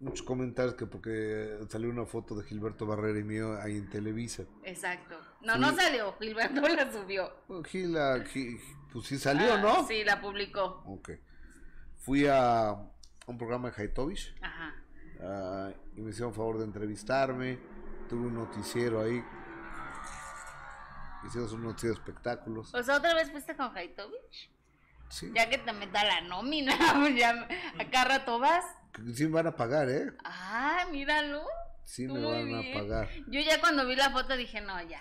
[0.00, 4.44] muchos comentarios que porque salió una foto de Gilberto Barrera y mío ahí en Televisa.
[4.64, 5.16] Exacto.
[5.42, 6.16] No, no salió.
[6.18, 7.32] Gilberto la subió.
[7.64, 7.96] Gil,
[8.92, 9.86] pues sí salió, ah, ¿no?
[9.86, 10.82] Sí, la publicó.
[10.86, 11.10] Ok.
[12.04, 12.76] Fui a
[13.26, 14.34] un programa de Haitovich.
[14.40, 14.74] Ajá.
[15.20, 17.58] Ah, y me hicieron favor de entrevistarme
[18.08, 19.24] tuve un noticiero ahí.
[21.26, 22.74] Hicimos un noticiero de espectáculos.
[22.74, 24.50] O sea, otra vez fuiste con Haitovich.
[25.08, 25.30] Sí.
[25.34, 26.76] Ya que te meta la nómina,
[27.16, 28.64] ya acá rato vas.
[29.14, 30.12] Sí me van a pagar, ¿eh?
[30.24, 31.44] Ah, míralo.
[31.84, 33.08] Sí me van a pagar.
[33.28, 35.00] Yo ya cuando vi la foto dije, no, ya.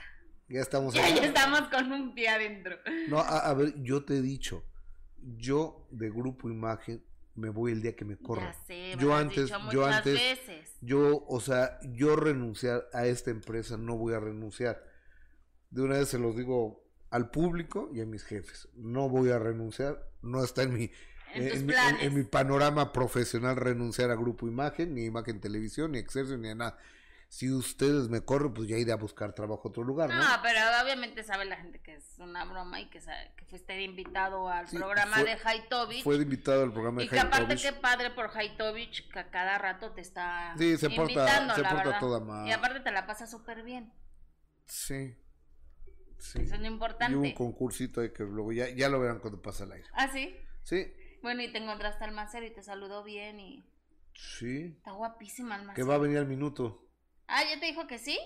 [0.49, 0.93] Ya estamos.
[0.93, 2.77] Ya, ya estamos con un pie adentro.
[3.07, 4.63] No, a, ver, yo te he dicho,
[5.37, 7.03] yo de Grupo Imagen
[7.35, 8.55] me voy el día que me corra.
[8.99, 10.19] yo antes, yo antes,
[10.81, 14.83] yo, o sea, yo renunciar a esta empresa no voy a renunciar.
[15.71, 18.67] de una vez se los digo al público y a mis jefes.
[18.75, 20.91] No voy a renunciar, no está en mi,
[21.33, 26.55] en, mi panorama profesional renunciar a Grupo Imagen, ni Imagen Televisión, ni Excelsior, ni a
[26.55, 26.77] nada
[27.33, 30.17] si ustedes me corren, pues ya iré a buscar trabajo a otro lugar, ¿no?
[30.17, 34.49] No, pero obviamente sabe la gente que es una broma y que, que fuiste invitado
[34.49, 36.03] al programa de Haitovich.
[36.03, 37.23] Fue invitado al programa de Haitovich.
[37.23, 40.85] Y que aparte qué padre por Haitovich que a cada rato te está sí, se
[40.93, 42.47] invitando, porta, se porta toda mal.
[42.47, 43.91] Y aparte te la pasa súper bien.
[44.67, 45.17] Sí.
[46.19, 46.39] Sí.
[46.39, 47.13] Eso es lo importante.
[47.13, 49.87] Y un concursito ahí que luego ya, ya lo verán cuando pasa el aire.
[49.93, 50.37] ¿Ah, sí?
[50.61, 50.93] Sí.
[51.23, 53.65] Bueno, y te encontraste al Macero y te saludó bien y...
[54.13, 54.75] Sí.
[54.77, 56.83] Está guapísima el Que va a venir al minuto.
[57.27, 58.19] Ah, ¿ya te dijo que sí?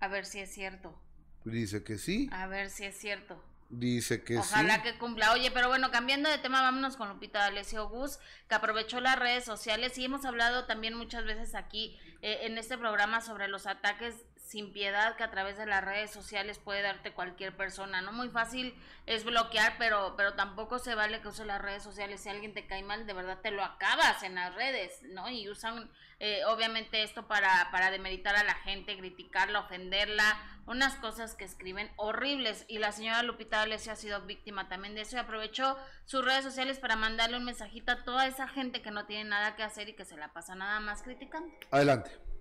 [0.00, 0.98] A ver si es cierto.
[1.44, 2.28] Dice que sí.
[2.32, 3.42] A ver si es cierto.
[3.68, 4.40] Dice que sí.
[4.40, 5.32] Ojalá que cumpla.
[5.32, 9.44] Oye, pero bueno, cambiando de tema, vámonos con Lupita Alessio Gus, que aprovechó las redes
[9.44, 14.14] sociales y hemos hablado también muchas veces aquí eh, en este programa sobre los ataques
[14.42, 18.12] sin piedad que a través de las redes sociales puede darte cualquier persona, ¿no?
[18.12, 18.74] Muy fácil
[19.06, 22.20] es bloquear, pero, pero tampoco se vale que use las redes sociales.
[22.20, 25.30] Si alguien te cae mal, de verdad te lo acabas en las redes, ¿no?
[25.30, 31.34] Y usan eh, obviamente esto para, para demeritar a la gente, criticarla, ofenderla, unas cosas
[31.34, 32.64] que escriben horribles.
[32.68, 36.44] Y la señora Lupita D'Alessio ha sido víctima también de eso y aprovechó sus redes
[36.44, 39.88] sociales para mandarle un mensajito a toda esa gente que no tiene nada que hacer
[39.88, 41.54] y que se la pasa nada más criticando.
[41.70, 42.31] Adelante.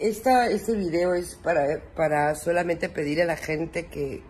[0.00, 4.24] Esta, este video es para, para solamente pedir a la gente que,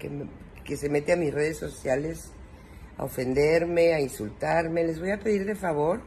[0.77, 2.33] se mete a mis redes sociales
[2.99, 4.85] a ofenderme, a insultarme.
[4.85, 6.03] Les voy a pedir de favor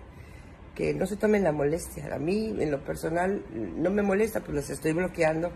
[0.76, 2.14] que no se tomen la molestia.
[2.14, 5.52] A mí, en lo personal, no me molesta, pues los estoy bloqueando.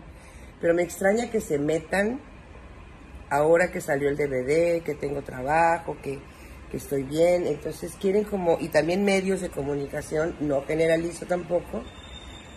[0.60, 2.20] Pero me extraña que se metan
[3.30, 6.18] ahora que salió el DVD, que tengo trabajo, que,
[6.72, 7.46] que estoy bien.
[7.46, 11.84] Entonces quieren como, y también medios de comunicación, no generalizo tampoco,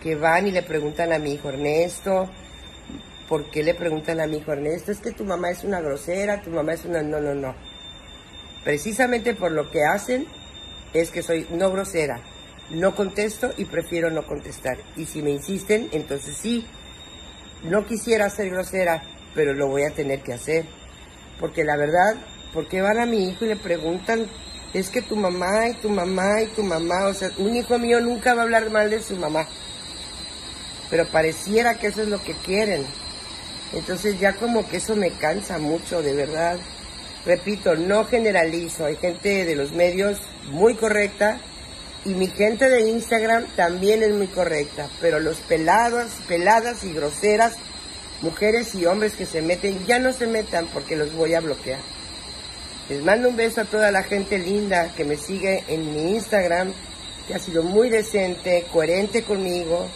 [0.06, 2.30] que van y le preguntan a mi hijo Ernesto,
[3.28, 4.92] ¿por qué le preguntan a mi hijo Ernesto?
[4.92, 7.02] Es que tu mamá es una grosera, tu mamá es una...
[7.02, 7.56] No, no, no.
[8.64, 10.28] Precisamente por lo que hacen
[10.94, 12.22] es que soy no grosera.
[12.70, 14.78] No contesto y prefiero no contestar.
[14.96, 16.64] Y si me insisten, entonces sí.
[17.64, 19.02] No quisiera ser grosera,
[19.34, 20.66] pero lo voy a tener que hacer.
[21.40, 22.14] Porque la verdad,
[22.54, 24.28] ¿por qué van a mi hijo y le preguntan?
[24.72, 28.00] Es que tu mamá y tu mamá y tu mamá, o sea, un hijo mío
[28.02, 29.48] nunca va a hablar mal de su mamá
[30.96, 32.86] pero pareciera que eso es lo que quieren.
[33.74, 36.58] Entonces ya como que eso me cansa mucho, de verdad.
[37.26, 41.42] Repito, no generalizo, hay gente de los medios muy correcta
[42.06, 47.56] y mi gente de Instagram también es muy correcta, pero los pelados, peladas y groseras,
[48.22, 51.82] mujeres y hombres que se meten, ya no se metan porque los voy a bloquear.
[52.88, 56.72] Les mando un beso a toda la gente linda que me sigue en mi Instagram,
[57.28, 59.90] que ha sido muy decente, coherente conmigo,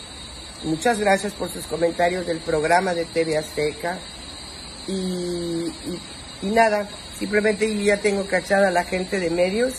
[0.63, 3.97] Muchas gracias por sus comentarios del programa de TV Azteca.
[4.87, 5.71] Y,
[6.41, 9.73] nada, simplemente ya tengo cachada a la gente de medios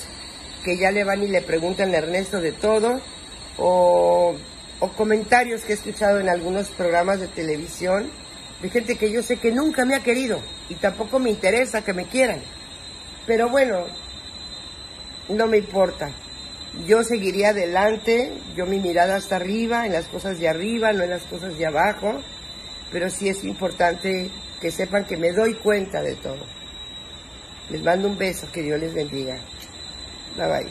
[0.64, 2.98] que ya le van y le preguntan a Ernesto de todo.
[3.58, 4.34] O,
[4.78, 8.10] o comentarios que he escuchado en algunos programas de televisión
[8.62, 10.40] de gente que yo sé que nunca me ha querido
[10.70, 12.40] y tampoco me interesa que me quieran.
[13.26, 13.84] Pero bueno,
[15.28, 16.10] no me importa
[16.86, 21.10] yo seguiría adelante, yo mi mirada está arriba, en las cosas de arriba, no en
[21.10, 22.20] las cosas de abajo,
[22.92, 24.30] pero sí es importante
[24.60, 26.46] que sepan que me doy cuenta de todo.
[27.70, 29.40] Les mando un beso, que Dios les bendiga.
[30.36, 30.70] Bye bye.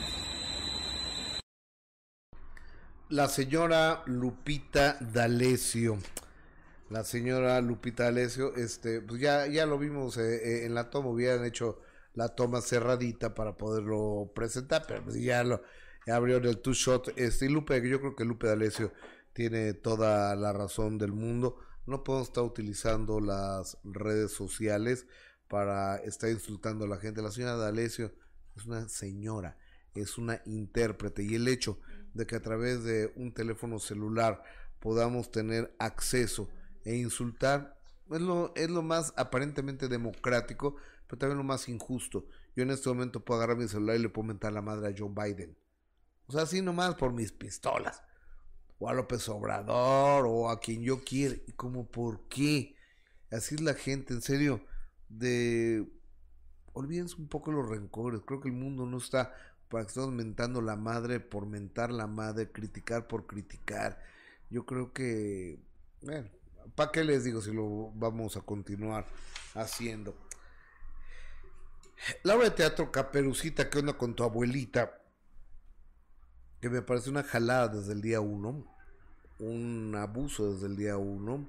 [3.10, 5.98] La señora Lupita D'Alessio.
[6.90, 11.10] La señora Lupita D'Alessio, este, pues ya, ya lo vimos eh, eh, en la toma,
[11.10, 11.80] hubieran hecho
[12.14, 15.62] la toma cerradita para poderlo presentar, pero pues ya lo,
[16.10, 17.14] abrió el two shot.
[17.18, 18.92] Este, Lupe, yo creo que Lupe D'Alessio
[19.34, 21.58] tiene toda la razón del mundo.
[21.86, 25.06] No podemos estar utilizando las redes sociales
[25.48, 27.22] para estar insultando a la gente.
[27.22, 28.14] La señora D'Alessio
[28.56, 29.58] es una señora,
[29.94, 31.80] es una intérprete y el hecho
[32.14, 34.44] de que a través de un teléfono celular
[34.80, 36.50] podamos tener acceso
[36.84, 37.78] e insultar
[38.12, 40.76] es lo, es lo más aparentemente democrático,
[41.08, 42.26] pero también lo más injusto.
[42.56, 44.96] Yo en este momento puedo agarrar mi celular y le puedo mentar la madre a
[44.98, 45.56] Joe Biden.
[46.30, 48.04] O sea, así nomás por mis pistolas.
[48.78, 51.36] O a López Obrador, o a quien yo quiera.
[51.48, 52.76] Y como, ¿por qué?
[53.32, 54.64] Así es la gente, en serio.
[55.10, 55.92] De.
[56.74, 58.22] Olvídense un poco los rencores.
[58.28, 59.34] Creo que el mundo no está
[59.70, 64.00] para que estemos mentando la madre por mentar la madre, criticar por criticar.
[64.52, 65.60] Yo creo que.
[66.04, 66.30] Bueno,
[66.76, 69.08] ¿para qué les digo si lo vamos a continuar
[69.56, 70.16] haciendo?
[72.22, 75.00] La obra de teatro Caperucita, ¿qué onda con tu abuelita?
[76.62, 78.66] Que me parece una jalada desde el día uno,
[79.40, 81.48] un abuso desde el día uno,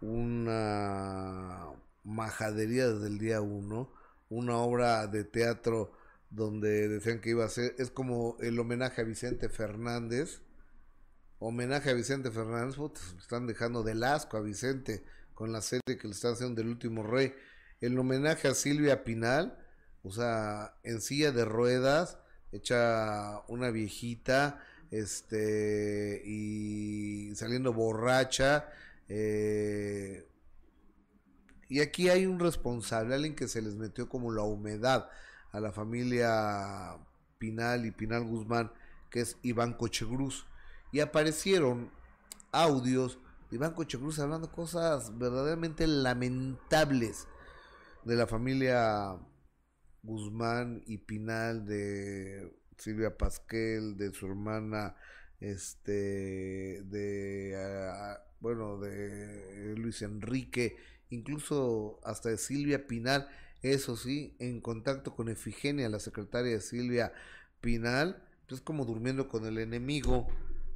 [0.00, 1.66] una
[2.04, 3.92] majadería desde el día uno,
[4.30, 5.92] una obra de teatro
[6.30, 10.40] donde decían que iba a ser, es como el homenaje a Vicente Fernández,
[11.38, 12.76] homenaje a Vicente Fernández,
[13.18, 17.02] están dejando del asco a Vicente con la serie que le están haciendo del último
[17.02, 17.34] rey,
[17.80, 19.58] el homenaje a Silvia Pinal,
[20.02, 22.18] o sea, en silla de ruedas,
[22.52, 28.68] hecha una viejita, este, y saliendo borracha,
[29.08, 30.28] eh,
[31.68, 35.10] y aquí hay un responsable, alguien que se les metió como la humedad
[35.52, 36.96] a la familia
[37.38, 38.72] Pinal y Pinal Guzmán,
[39.10, 40.46] que es Iván Cochegruz.
[40.92, 41.90] Y aparecieron
[42.52, 43.18] audios
[43.50, 47.26] de Iván Cochegruz hablando cosas verdaderamente lamentables
[48.04, 49.18] de la familia
[50.02, 54.94] Guzmán y Pinal, de Silvia Pasquel, de su hermana,
[55.40, 60.76] este, de, ah, bueno, de Luis Enrique,
[61.10, 63.28] incluso hasta de Silvia Pinal,
[63.62, 67.12] eso sí, en contacto con Efigenia, la secretaria de Silvia
[67.60, 70.28] Pinal, pues como durmiendo con el enemigo.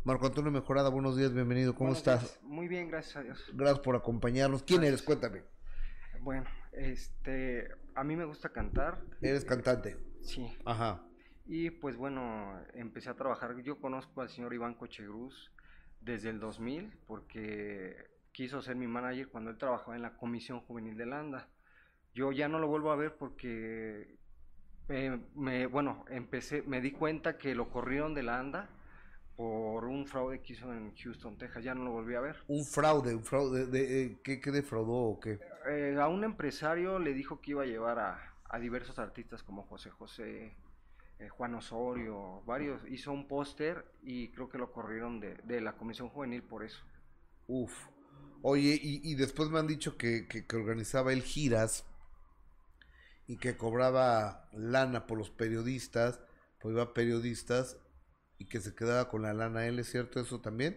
[0.04, 2.40] Marco Antonio Mejorada, buenos días, bienvenido, ¿cómo estás?
[2.42, 3.44] Muy bien, gracias a Dios.
[3.54, 4.64] Gracias por acompañarnos.
[4.64, 5.00] ¿Quién eres?
[5.00, 5.42] Cuéntame.
[6.20, 9.02] Bueno, este, a mí me gusta cantar.
[9.20, 9.96] ¿Eres cantante?
[10.22, 10.46] Sí.
[10.64, 11.02] Ajá.
[11.46, 13.60] Y pues bueno, empecé a trabajar.
[13.62, 15.52] Yo conozco al señor Iván Cochegruz
[16.00, 20.96] desde el 2000 porque quiso ser mi manager cuando él trabajaba en la Comisión Juvenil
[20.96, 21.48] de Landa.
[22.14, 24.16] Yo ya no lo vuelvo a ver porque
[24.88, 28.68] eh, me, bueno, empecé, me di cuenta que lo corrieron de Landa
[29.36, 31.64] por un fraude que hizo en Houston, Texas.
[31.64, 32.36] Ya no lo volví a ver.
[32.48, 35.40] Un fraude, un fraude, de, eh, ¿qué, defraudó o qué?
[35.68, 39.62] Eh, a un empresario le dijo que iba a llevar a, a diversos artistas como
[39.64, 40.56] José José,
[41.30, 42.80] Juan Osorio, varios.
[42.88, 46.82] Hizo un póster y creo que lo corrieron de, de la Comisión Juvenil por eso.
[47.46, 47.72] Uf.
[48.44, 51.84] Oye, y, después me han dicho que, que, organizaba el giras
[53.28, 56.20] y que cobraba lana por los periodistas,
[56.60, 57.78] pues iba periodistas
[58.42, 59.66] y que se quedaba con la lana.
[59.66, 60.76] ¿Él es cierto eso también?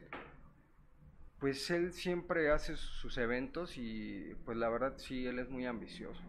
[1.40, 6.22] Pues él siempre hace sus eventos y pues la verdad sí, él es muy ambicioso.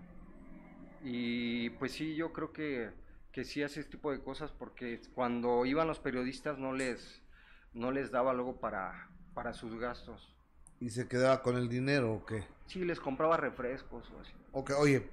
[1.04, 2.90] Y pues sí, yo creo que,
[3.32, 7.20] que sí hace este tipo de cosas porque cuando iban los periodistas no les,
[7.74, 10.34] no les daba luego para, para sus gastos.
[10.80, 12.44] ¿Y se quedaba con el dinero o qué?
[12.66, 14.32] Sí, les compraba refrescos o así.
[14.52, 15.06] Ok, oye,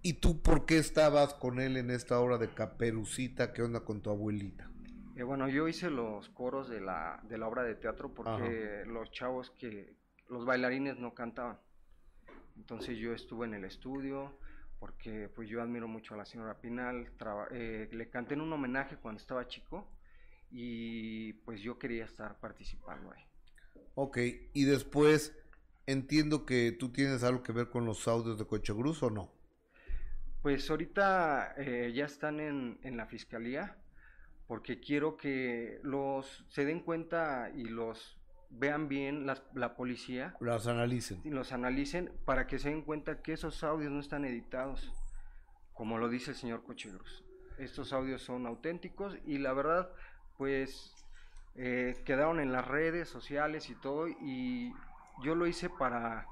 [0.00, 3.52] ¿y tú por qué estabas con él en esta obra de Caperucita?
[3.52, 4.70] ¿Qué onda con tu abuelita?
[5.16, 9.10] Eh, bueno, yo hice los coros de la, de la obra de teatro porque los
[9.12, 9.96] chavos que,
[10.28, 11.58] los bailarines no cantaban.
[12.56, 14.38] Entonces yo estuve en el estudio
[14.78, 17.10] porque pues yo admiro mucho a la señora Pinal,
[17.52, 19.88] eh, le canté en un homenaje cuando estaba chico
[20.50, 23.22] y pues yo quería estar participando ahí.
[23.94, 24.18] Ok,
[24.52, 25.36] y después
[25.86, 29.32] entiendo que tú tienes algo que ver con los audios de Cochegruz o no.
[30.42, 33.78] Pues ahorita eh, ya están en, en, la fiscalía
[34.46, 38.18] porque quiero que los se den cuenta y los
[38.50, 40.36] vean bien la policía.
[40.40, 41.20] Los analicen.
[41.24, 44.92] Y los analicen para que se den cuenta que esos audios no están editados,
[45.72, 47.24] como lo dice el señor Cochegruz.
[47.58, 49.90] Estos audios son auténticos y la verdad,
[50.36, 50.94] pues
[51.56, 54.72] eh, quedaron en las redes sociales y todo y
[55.22, 56.26] yo lo hice para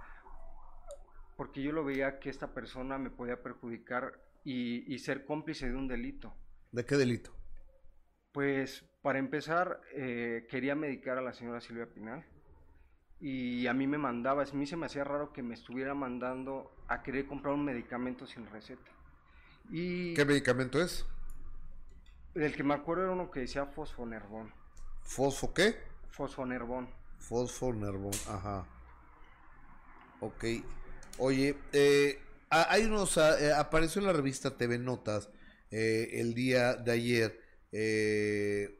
[1.36, 5.88] porque yo lo veía que esta persona me podía perjudicar y, ser cómplice de un
[5.88, 6.34] delito.
[6.72, 7.34] ¿De qué delito?
[8.32, 12.24] Pues para empezar eh, quería medicar a la señora Silvia Pinal
[13.20, 16.74] y a mí me mandaba, a mí se me hacía raro que me estuviera mandando
[16.88, 18.90] a querer comprar un medicamento sin receta.
[19.70, 21.06] Y ¿Qué medicamento es?
[22.34, 24.52] El que me acuerdo era uno que decía fosfonervón.
[25.02, 25.76] ¿Fosfo qué?
[26.10, 26.88] Fosfonerbón.
[27.18, 28.66] Fosfonerbón, ajá.
[30.20, 30.44] Ok.
[31.18, 35.30] Oye, eh, hay unos, eh, apareció en la revista TV Notas
[35.70, 37.41] eh, el día de ayer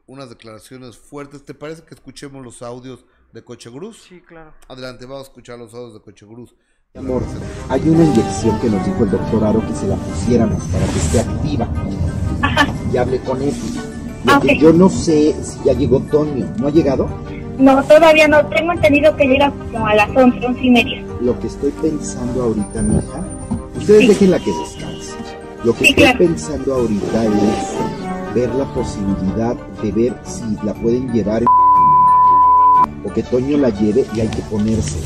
[0.07, 1.43] unas declaraciones fuertes.
[1.43, 4.03] ¿Te parece que escuchemos los audios de Coche Cruz?
[4.07, 4.53] Sí, claro.
[4.67, 6.55] Adelante, vamos a escuchar los audios de Coche Cruz.
[6.95, 7.23] Amor,
[7.69, 10.99] hay una inyección que nos dijo el doctor Aro que se la pusiéramos para que
[10.99, 11.67] esté activa.
[12.93, 13.53] Y hablé con él
[14.25, 16.47] lo que yo no sé si ya llegó Tonio.
[16.59, 17.09] ¿No ha llegado?
[17.57, 18.45] No, todavía no.
[18.47, 21.03] Tengo entendido que llega como a las 11, 11 y media.
[21.19, 23.25] Lo que estoy pensando ahorita, mija,
[23.75, 25.15] ustedes dejen la que descanse.
[25.63, 28.02] Lo que estoy pensando ahorita es
[28.33, 31.43] ver la posibilidad de ver si la pueden llevar
[33.03, 34.99] o que Toño la lleve y hay que ponerse.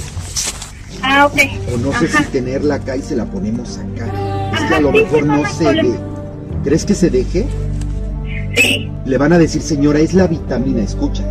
[1.02, 1.38] Ah, ok.
[1.74, 4.52] O no sé si tenerla acá y se la ponemos acá.
[4.54, 5.96] Es que a lo mejor no se ve.
[6.64, 7.48] ¿Crees que se deje?
[9.06, 11.24] Le van a decir, señora, es la vitamina, escucha,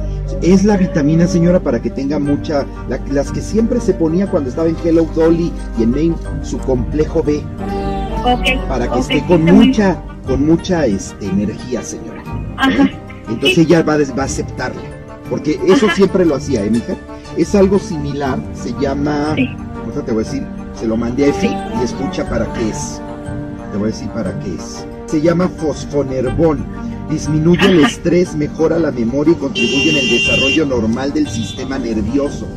[0.43, 2.65] Es la vitamina, señora, para que tenga mucha,
[3.11, 7.23] las que siempre se ponía cuando estaba en Hello Dolly y en Maine, su complejo
[7.23, 7.43] B.
[8.69, 12.23] Para que esté con mucha, con mucha este, energía, señora.
[12.57, 12.91] Ajá.
[13.29, 14.81] Entonces ella va, va, a aceptarlo.
[15.31, 16.95] Porque eso siempre lo hacía, ¿eh, mija?
[17.37, 19.49] Es algo similar, se llama, sí.
[20.05, 23.01] te voy a decir, se lo mandé a Efi y escucha para qué es.
[23.73, 24.87] Te voy a decir para qué es.
[25.07, 26.65] Se llama fosfonerbón.
[27.11, 32.49] Disminuye el estrés, mejora la memoria y contribuye en el desarrollo normal del sistema nervioso.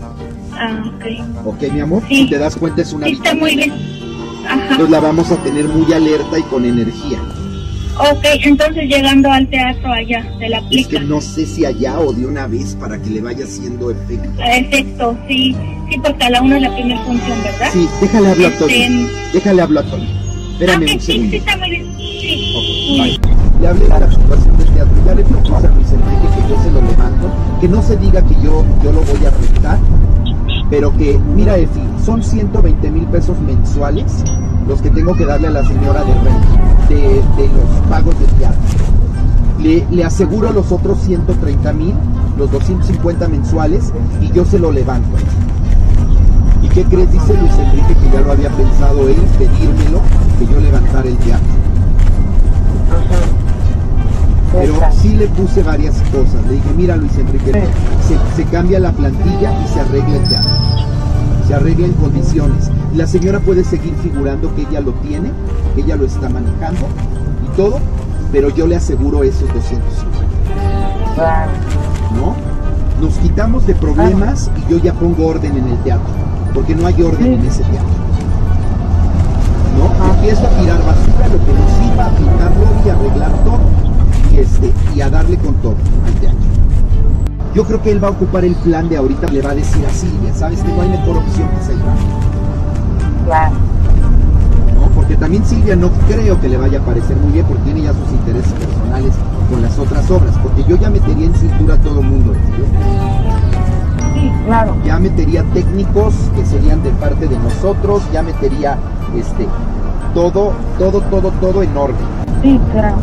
[0.53, 1.45] Ah, ok.
[1.45, 3.71] Ok, mi amor, si te das cuenta es una sí, está muy bien.
[4.45, 4.63] Ajá.
[4.63, 7.19] Entonces la vamos a tener muy alerta y con energía.
[7.99, 10.81] Ok, entonces llegando al teatro allá, de la aplica.
[10.81, 13.91] Es que no sé si allá o de una vez para que le vaya haciendo
[13.91, 14.41] efecto.
[14.41, 15.53] Efecto, sí,
[15.89, 17.69] sí, porque a la una es la primera función, ¿verdad?
[17.73, 18.73] Sí, déjale hablar a Tony.
[18.73, 20.09] Este, déjale hablar a Tony.
[20.53, 21.25] Espérame okay, un segundo.
[21.25, 21.97] Sí, sí, está muy bien.
[21.97, 23.17] Sí.
[23.19, 23.19] Okay.
[23.59, 26.63] Le hablé de la situación del teatro, ya le propuse a Luis Enrique que yo
[26.63, 29.79] se lo levanto, que no se diga que yo, yo lo voy a rentar,
[30.69, 34.23] pero que, mira Efi, son 120 mil pesos mensuales
[34.67, 38.61] los que tengo que darle a la señora de renta, de, los pagos de teatro.
[39.59, 41.95] Le, le, aseguro los otros 130 mil,
[42.37, 43.91] los 250 mensuales,
[44.21, 45.17] y yo se lo levanto.
[46.61, 47.11] ¿Y qué crees?
[47.11, 50.01] Dice Luis Enrique que ya lo había pensado él, pedírmelo,
[50.37, 51.47] que yo levantara el teatro.
[54.51, 56.45] Pero sí le puse varias cosas.
[56.47, 57.51] Le dije, mira Luis Enrique,
[58.07, 60.51] se, se cambia la plantilla y se arregla el teatro.
[61.47, 62.69] Se arregla en condiciones.
[62.95, 65.31] La señora puede seguir figurando que ella lo tiene,
[65.75, 66.87] que ella lo está manejando
[67.45, 67.79] y todo,
[68.31, 70.29] pero yo le aseguro esos 250.
[72.15, 72.35] ¿No?
[73.01, 76.09] Nos quitamos de problemas y yo ya pongo orden en el teatro,
[76.53, 77.99] porque no hay orden en ese teatro.
[79.77, 80.13] ¿No?
[80.15, 83.88] Empiezo a tirar basura, lo que nos sirva, a pintarlo y arreglar todo.
[84.31, 85.75] Y, este, y a darle con todo
[86.05, 86.39] al teatro.
[87.53, 89.83] Yo creo que él va a ocupar el plan de ahorita, le va a decir
[89.85, 91.93] a Silvia, sabes que no hay mejor opción que Silvia.
[93.25, 93.55] Claro.
[94.75, 94.87] ¿No?
[94.93, 97.93] Porque también Silvia no creo que le vaya a parecer muy bien porque tiene ya
[97.93, 99.13] sus intereses personales
[99.49, 102.33] con las otras obras, porque yo ya metería en cintura a todo el mundo.
[104.13, 104.75] Sí, claro.
[104.85, 108.77] Ya metería técnicos que serían de parte de nosotros, ya metería
[109.15, 109.47] este
[110.13, 112.05] todo, todo, todo, todo en orden.
[112.43, 112.97] Sí, claro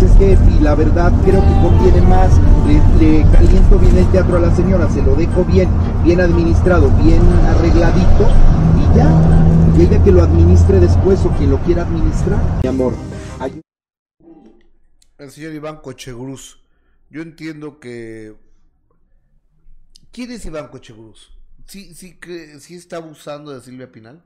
[0.00, 2.30] pues es que y la verdad creo que conviene más,
[2.66, 5.68] le, le, caliento bien el teatro a la señora, se lo dejo bien,
[6.02, 8.28] bien administrado, bien arregladito
[8.78, 12.40] y ya, y ella que lo administre después o quien lo quiera administrar.
[12.62, 12.94] Mi amor,
[13.38, 13.60] hay...
[15.18, 16.62] El señor Iván Cochegruz,
[17.10, 18.34] yo entiendo que...
[20.12, 21.30] ¿Quién es Iván Cochegruz?
[21.66, 22.18] ¿Sí, sí,
[22.58, 24.24] ¿Sí está abusando de Silvia Pinal?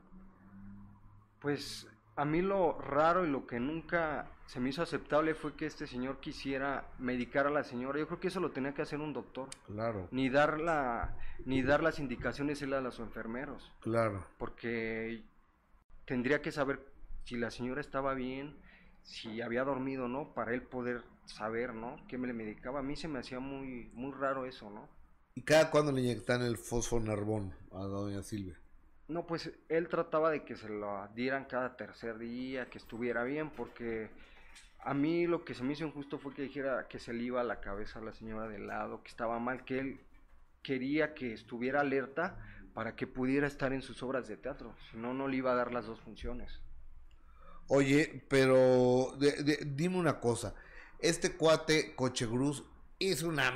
[1.39, 5.65] Pues a mí lo raro y lo que nunca se me hizo aceptable fue que
[5.65, 7.99] este señor quisiera medicar a la señora.
[7.99, 9.49] Yo creo que eso lo tenía que hacer un doctor.
[9.65, 10.07] Claro.
[10.11, 13.71] Ni dar la, ni dar las indicaciones él a los enfermeros.
[13.81, 14.23] Claro.
[14.37, 15.23] Porque
[16.05, 16.79] tendría que saber
[17.23, 18.55] si la señora estaba bien,
[19.03, 20.33] si había dormido, ¿no?
[20.33, 21.97] Para él poder saber, ¿no?
[22.07, 22.79] Que me le medicaba.
[22.79, 24.87] A mí se me hacía muy, muy raro eso, ¿no?
[25.33, 28.57] ¿Y cada cuándo le inyectan el fosfonarbón a doña Silvia?
[29.07, 33.49] No, pues él trataba de que se lo dieran cada tercer día, que estuviera bien,
[33.49, 34.09] porque
[34.85, 37.41] a mí lo que se me hizo injusto fue que dijera que se le iba
[37.41, 39.99] a la cabeza a la señora de lado, que estaba mal, que él
[40.61, 42.37] quería que estuviera alerta
[42.73, 45.55] para que pudiera estar en sus obras de teatro, si no, no le iba a
[45.55, 46.61] dar las dos funciones.
[47.67, 49.17] Oye, pero
[49.65, 50.53] dime una cosa,
[50.99, 52.63] este cuate Cochegruz
[52.99, 53.51] es una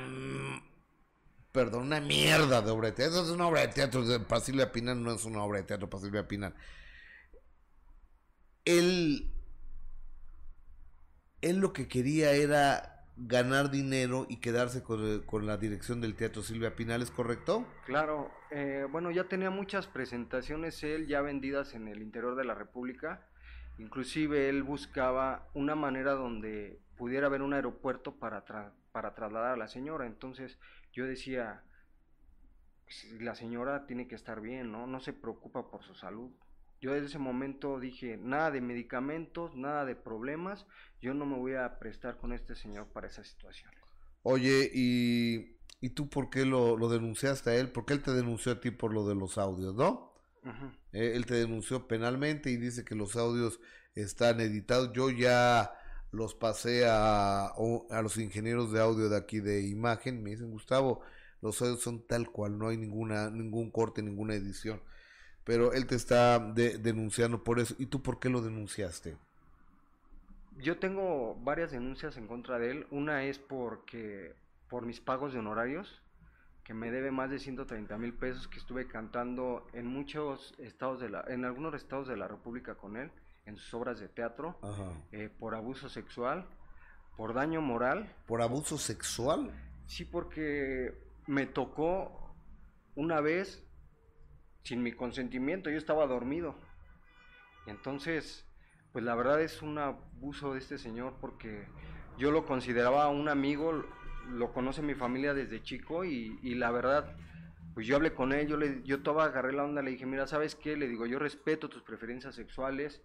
[1.52, 3.22] perdón, una mierda de obra de teatro.
[3.22, 6.02] Es una obra de teatro de Silvia Pinal, no es una obra de teatro para
[6.02, 6.54] Silvia Pinal.
[8.64, 9.32] Él,
[11.42, 16.42] él lo que quería era ganar dinero y quedarse con, con la dirección del teatro
[16.42, 17.66] Silvia Pinal, ¿es correcto?
[17.84, 22.54] Claro, eh, bueno, ya tenía muchas presentaciones él ya vendidas en el interior de la
[22.54, 23.26] República.
[23.78, 28.44] Inclusive él buscaba una manera donde pudiera haber un aeropuerto para,
[28.92, 30.06] para trasladar a la señora.
[30.06, 30.58] Entonces,
[30.92, 31.62] yo decía,
[32.84, 34.86] pues, la señora tiene que estar bien, ¿no?
[34.86, 36.30] No se preocupa por su salud.
[36.80, 40.66] Yo desde ese momento dije, nada de medicamentos, nada de problemas,
[41.00, 43.70] yo no me voy a prestar con este señor para esa situación.
[44.22, 47.70] Oye, ¿y, ¿y tú por qué lo, lo, denunciaste a él?
[47.70, 50.10] Porque él te denunció a ti por lo de los audios, ¿no?
[50.92, 53.60] Eh, él te denunció penalmente y dice que los audios
[53.94, 54.90] están editados.
[54.94, 55.72] Yo ya
[56.12, 61.02] los pasé a, a los ingenieros de audio de aquí de imagen, me dicen, Gustavo,
[61.40, 64.82] los audios son tal cual, no hay ninguna, ningún corte, ninguna edición.
[65.50, 67.74] Pero él te está de, denunciando por eso.
[67.76, 69.16] ¿Y tú por qué lo denunciaste?
[70.58, 72.86] Yo tengo varias denuncias en contra de él.
[72.92, 74.36] Una es porque
[74.68, 76.00] por mis pagos de honorarios.
[76.62, 81.08] que me debe más de 130 mil pesos, que estuve cantando en muchos estados de
[81.08, 83.10] la, en algunos estados de la República con él,
[83.44, 84.56] en sus obras de teatro,
[85.10, 86.46] eh, por abuso sexual,
[87.16, 88.14] por daño moral.
[88.28, 89.50] ¿Por abuso sexual?
[89.86, 90.96] Sí, porque
[91.26, 92.36] me tocó
[92.94, 93.64] una vez
[94.62, 96.54] sin mi consentimiento, yo estaba dormido.
[97.66, 98.46] Y entonces,
[98.92, 101.66] pues la verdad es un abuso de este señor porque
[102.18, 103.84] yo lo consideraba un amigo,
[104.28, 107.16] lo conoce mi familia desde chico y, la verdad,
[107.74, 110.26] pues yo hablé con él, yo, le, yo toda agarré la onda, le dije, mira,
[110.26, 110.76] ¿sabes qué?
[110.76, 113.02] Le digo, yo respeto tus preferencias sexuales,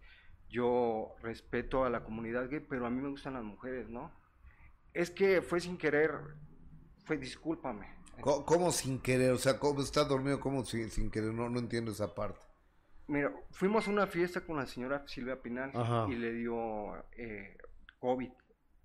[0.49, 4.11] yo respeto a la comunidad gay, pero a mí me gustan las mujeres, ¿no?
[4.93, 6.11] Es que fue sin querer,
[7.05, 7.87] fue discúlpame.
[8.21, 9.31] ¿Cómo, cómo sin querer?
[9.31, 10.39] O sea, ¿cómo está dormido?
[10.39, 11.33] ¿Cómo sin, sin querer?
[11.33, 12.39] No, no entiendo esa parte.
[13.07, 16.07] Mira, fuimos a una fiesta con la señora Silvia Pinal Ajá.
[16.09, 17.57] y le dio eh,
[17.99, 18.31] COVID.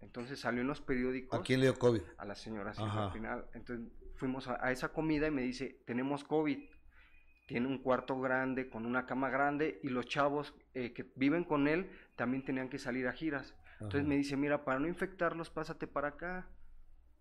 [0.00, 2.02] Entonces salió en los periódicos ¿A quién le dio COVID?
[2.18, 3.12] a la señora Silvia Ajá.
[3.12, 3.46] Pinal.
[3.54, 6.58] Entonces fuimos a, a esa comida y me dice, tenemos COVID.
[7.46, 11.66] Tiene un cuarto grande con una cama grande y los chavos eh, que viven con
[11.66, 13.54] él también tenían que salir a giras.
[13.74, 14.08] Entonces Ajá.
[14.08, 16.46] me dice, mira, para no infectarlos, pásate para acá.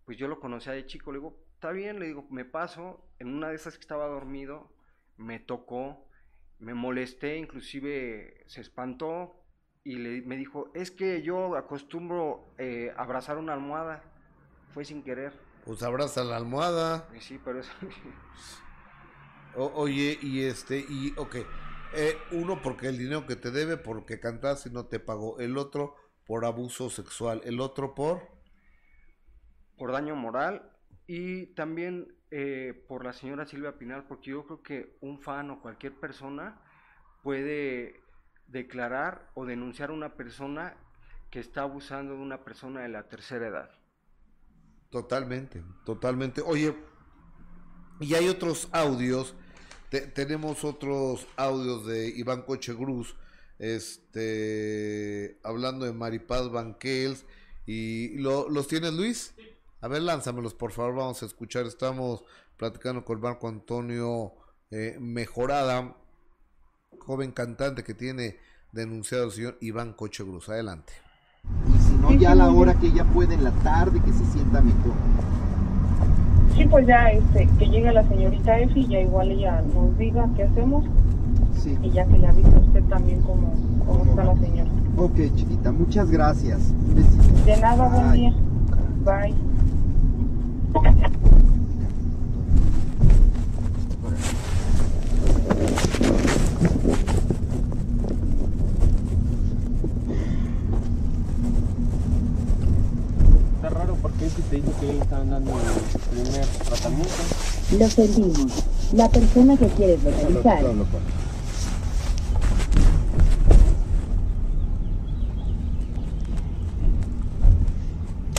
[0.04, 3.04] Pues yo lo conocía de chico, le digo, está bien, le digo, me paso.
[3.18, 4.72] En una de esas que estaba dormido,
[5.18, 6.08] me tocó,
[6.58, 9.34] me molesté, inclusive se espantó
[9.84, 14.02] y le, me dijo, es que yo acostumbro eh, abrazar una almohada.
[14.72, 15.34] Fue sin querer.
[15.66, 17.06] Pues abraza la almohada.
[17.14, 17.72] Y sí, pero eso...
[19.56, 21.36] O- oye, y este, y ok.
[21.92, 25.38] Eh, uno porque el dinero que te debe, porque cantaste y no te pagó.
[25.40, 25.94] El otro
[26.24, 27.42] por abuso sexual.
[27.44, 28.22] El otro por...
[29.76, 30.69] por daño moral
[31.12, 35.60] y también eh, por la señora Silvia Pinal, porque yo creo que un fan o
[35.60, 36.60] cualquier persona
[37.24, 38.00] puede
[38.46, 40.76] declarar o denunciar a una persona
[41.32, 43.70] que está abusando de una persona de la tercera edad.
[44.90, 46.42] Totalmente, totalmente.
[46.42, 46.76] Oye,
[47.98, 49.34] y hay otros audios.
[49.90, 53.16] te- tenemos otros audios de Iván Cochegruz,
[53.58, 57.26] este, hablando de Maripaz Banquels.
[57.66, 59.34] Y lo- los tienes, Luis.
[59.82, 60.94] A ver, lánzamelos, por favor.
[60.96, 61.66] Vamos a escuchar.
[61.66, 62.22] Estamos
[62.56, 64.32] platicando con Marco Antonio
[64.70, 65.96] eh, Mejorada,
[66.98, 68.36] joven cantante que tiene
[68.72, 70.48] denunciado al señor Iván Cochegruz.
[70.48, 70.92] Adelante.
[71.74, 74.24] Y si no, ya a la hora que ella puede en la tarde, que se
[74.26, 74.92] sienta mejor.
[76.54, 80.42] Sí, pues ya este, que llegue la señorita Efi, ya igual ella nos diga qué
[80.42, 80.84] hacemos
[81.56, 81.78] Sí.
[81.82, 83.54] y ya que le avise a usted también cómo,
[83.86, 84.70] cómo está la señora.
[84.98, 86.60] Ok, chiquita, muchas gracias.
[86.60, 87.44] Un besito.
[87.46, 88.34] De nada, buen día.
[89.04, 89.49] Bye.
[103.56, 107.10] Está raro porque ese te dijo que le estaban dando el primer tratamiento.
[107.78, 108.64] Lo sentimos.
[108.92, 110.64] La persona que quieres localizar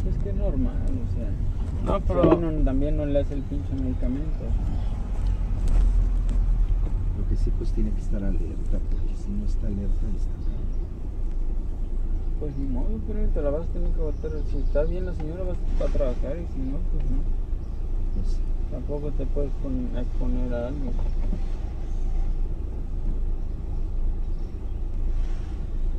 [0.08, 1.30] Es que es normal, o sea.
[1.86, 2.52] No, pero uno
[3.12, 4.46] le hace el pinche medicamento.
[7.18, 10.32] Lo que sí, pues tiene que estar alerta, porque si no está alerta, está.
[12.40, 14.32] Pues ni modo, pero te la vas a tener que botar.
[14.50, 15.58] Si está bien la señora, vas
[15.90, 17.18] a trabajar y si no, pues no.
[18.16, 18.38] Pues,
[18.72, 20.94] Tampoco te puedes pon- exponer a alguien.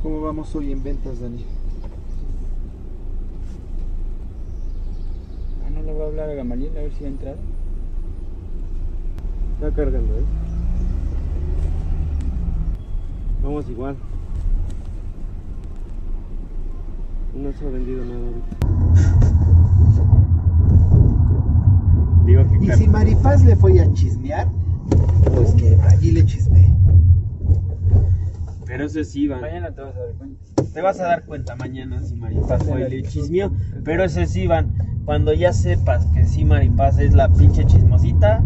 [0.01, 1.45] ¿Cómo vamos hoy en ventas, Dani?
[5.65, 7.35] Ah, no le voy a hablar a Gamaliel a ver si va a entrar.
[9.55, 10.23] Está cargando, ¿eh?
[13.43, 13.95] Vamos igual.
[17.35, 18.57] No se ha vendido nada ahorita.
[22.25, 24.47] Digo que Y si Maripaz le fue a chismear,
[25.35, 26.73] pues que allí le chisme.
[28.65, 29.41] Pero ese sí, Iván.
[29.41, 30.39] Mañana te vas a dar cuenta.
[30.73, 33.51] Te vas a dar cuenta mañana si Maripaz fue y le chismeó.
[33.83, 34.92] Pero ese sí, Iván.
[35.05, 38.39] Cuando ya sepas que sí, Maripaz es la pinche chismosita.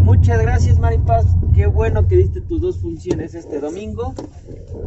[0.00, 1.24] Muchas gracias, Maripaz.
[1.54, 4.14] Qué bueno que diste tus dos funciones este domingo.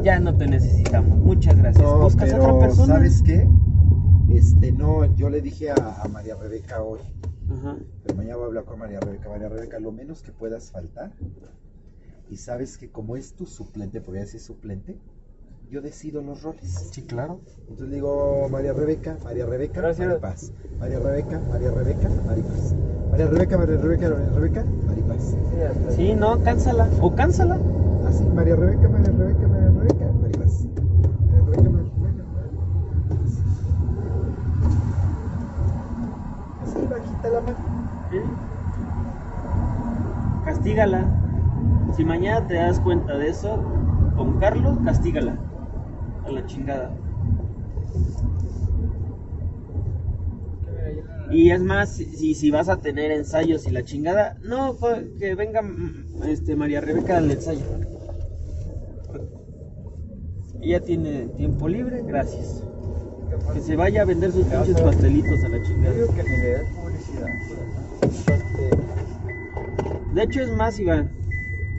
[0.03, 1.17] Ya no te necesitamos.
[1.17, 1.83] Muchas gracias.
[1.83, 2.95] No, ¿Buscas pero, otra persona?
[2.95, 3.47] ¿sabes qué?
[4.29, 6.99] Este, no, yo le dije a, a María Rebeca hoy,
[7.49, 7.77] Ajá.
[8.03, 9.29] pero mañana voy a hablar con María Rebeca.
[9.29, 11.11] María Rebeca, lo menos que puedas faltar.
[12.29, 14.97] Y sabes que como es tu suplente, porque ella sí es suplente,
[15.69, 16.89] yo decido los roles.
[16.91, 17.39] Sí, claro.
[17.69, 20.07] Entonces digo María Rebeca, María Rebeca, Gracias.
[20.07, 20.51] Maripaz.
[20.79, 22.73] María Rebeca, María Rebeca, Maripaz.
[23.11, 25.23] María Rebeca, María Rebeca, María Rebeca, Maripaz.
[25.89, 26.87] Sí, Sí, no, cánsala.
[27.01, 27.57] O cánsala.
[28.07, 30.65] Así, María Rebeca, María Rebeca, María Rebeca, Maripaz.
[30.65, 33.43] María Rebeca, María Rebeca, Maripaz.
[36.61, 37.57] Así, bajita la mano.
[40.45, 41.05] castígala.
[41.95, 43.63] Si mañana te das cuenta de eso,
[44.15, 45.37] con Carlos, castígala.
[46.25, 46.91] A la chingada.
[51.31, 54.77] Y es más, si, si vas a tener ensayos y la chingada, no,
[55.19, 57.61] que venga mm, este, María Rebeca al ensayo.
[60.61, 62.63] Ella tiene tiempo libre, gracias.
[63.53, 65.95] Que se vaya a vender sus pinches pastelitos a la chingada.
[65.95, 67.27] Yo digo que ni le des publicidad.
[70.13, 71.09] De hecho, es más, Iván.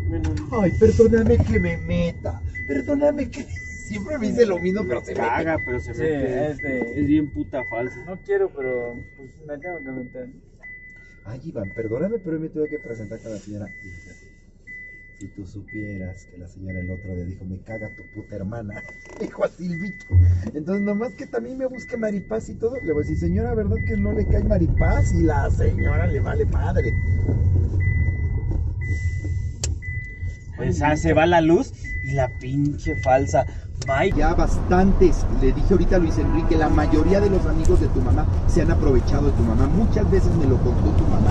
[0.09, 2.41] Bueno, Ay, perdóname que me meta.
[2.69, 3.47] Perdóname que
[3.87, 5.63] siempre me dice lo mismo, pero se caga, caga.
[5.65, 6.51] pero se Sí, mete.
[6.51, 8.05] este- Es bien puta falsa.
[8.05, 10.29] No quiero, pero pues me tengo que meter.
[11.25, 13.67] Ay, Iván, perdóname, pero me tuve que presentar con la señora.
[15.19, 18.83] Si tú supieras que la señora el otro día dijo, me caga tu puta hermana,
[19.21, 20.05] dijo a Silvito.
[20.53, 23.77] Entonces, nomás que también me busque Maripaz y todo, le voy a decir, señora, ¿verdad
[23.87, 25.15] que no le cae Maripaz?
[25.15, 26.93] Y la señora le vale madre.
[30.57, 31.73] Pues ah, se va la luz
[32.05, 33.47] y la pinche falsa.
[33.87, 34.13] Bye.
[34.17, 38.01] Ya bastantes, le dije ahorita a Luis Enrique, la mayoría de los amigos de tu
[38.01, 39.69] mamá se han aprovechado de tu mamá.
[39.69, 41.31] Muchas veces me lo contó tu mamá.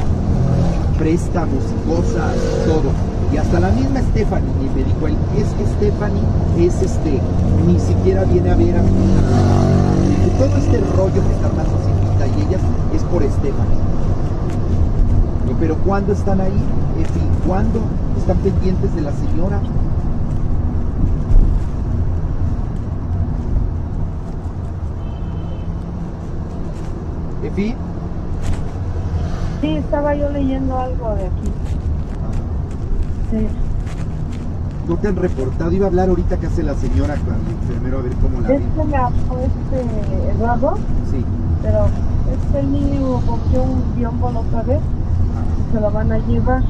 [0.98, 2.36] Préstamos, cosas,
[2.66, 2.92] todo.
[3.34, 6.24] Y hasta la misma Stephanie me dijo él, es que Stephanie
[6.58, 7.20] es este,
[7.68, 8.90] ni siquiera viene a ver a mi.
[10.26, 12.62] Y Todo este rollo que está más Silvita y ellas
[12.96, 13.84] es por Stephanie.
[15.60, 16.64] Pero ¿cuándo están ahí?
[17.00, 17.82] Efi, ¿cuándo
[18.18, 19.60] están pendientes de la señora?
[27.48, 27.76] Efi,
[29.62, 31.52] Sí, estaba yo leyendo algo de aquí.
[33.32, 33.48] Sí.
[34.88, 35.72] no te han reportado.
[35.72, 38.54] Iba a hablar ahorita que hace la señora con el enfermero a ver cómo la
[38.54, 38.66] Es ve.
[38.76, 40.76] que me habló este Eduardo,
[41.10, 41.26] Sí.
[41.64, 41.88] pero
[42.34, 44.80] este niño cogió un biombo la otra vez.
[45.74, 46.62] Se lo van a llevar.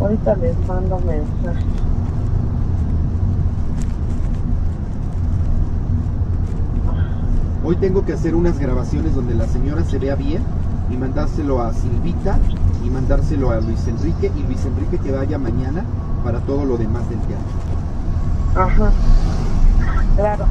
[0.00, 1.64] Ahorita les mando mensaje.
[7.68, 10.42] Hoy tengo que hacer unas grabaciones donde la señora se vea bien
[10.90, 12.40] y mandárselo a Silvita
[12.82, 15.84] y mandárselo a Luis Enrique y Luis Enrique que vaya mañana
[16.24, 17.46] para todo lo demás del teatro.
[18.54, 18.90] Ajá.
[20.16, 20.46] Claro.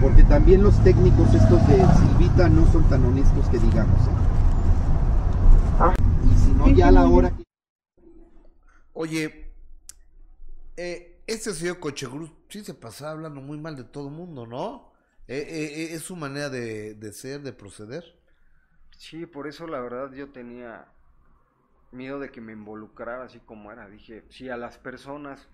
[0.00, 4.00] Porque también los técnicos estos de Silvita no son tan honestos que digamos.
[4.06, 5.94] ¿eh?
[6.32, 7.42] Y si no, ya a la hora que...
[8.92, 9.52] Oye,
[10.76, 14.92] eh, este señor Cochegruz sí se pasaba hablando muy mal de todo mundo, ¿no?
[15.28, 18.04] Eh, eh, eh, es su manera de, de ser, de proceder.
[18.96, 20.86] Sí, por eso la verdad yo tenía
[21.92, 23.88] miedo de que me involucrara así como era.
[23.88, 25.48] Dije, si a las personas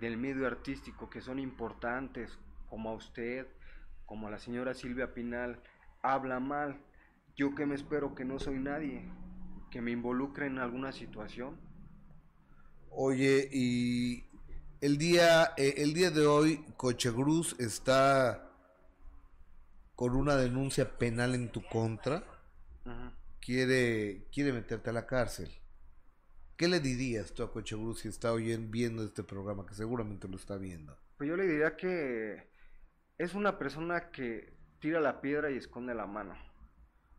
[0.00, 3.46] del medio artístico que son importantes, como a usted,
[4.06, 5.62] como a la señora Silvia Pinal,
[6.02, 6.80] habla mal,
[7.36, 9.08] yo que me espero que no soy nadie,
[9.70, 11.58] que me involucre en alguna situación.
[12.90, 14.25] Oye, y
[14.80, 18.50] el día, eh, el día de hoy, Cochegruz está
[19.94, 22.24] con una denuncia penal en tu contra.
[23.40, 25.50] Quiere, quiere meterte a la cárcel.
[26.56, 30.36] ¿Qué le dirías tú a Cochegruz si está oyen, viendo este programa, que seguramente lo
[30.36, 30.96] está viendo?
[31.16, 32.50] Pues yo le diría que
[33.18, 36.36] es una persona que tira la piedra y esconde la mano.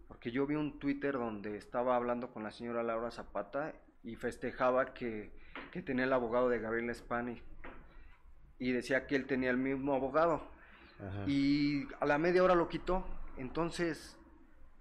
[0.07, 3.73] Porque yo vi un Twitter donde estaba hablando con la señora Laura Zapata
[4.03, 5.31] y festejaba que,
[5.71, 7.41] que tenía el abogado de Gabriel Spani.
[8.59, 10.49] Y decía que él tenía el mismo abogado.
[10.99, 11.23] Ajá.
[11.27, 13.05] Y a la media hora lo quitó.
[13.37, 14.17] Entonces,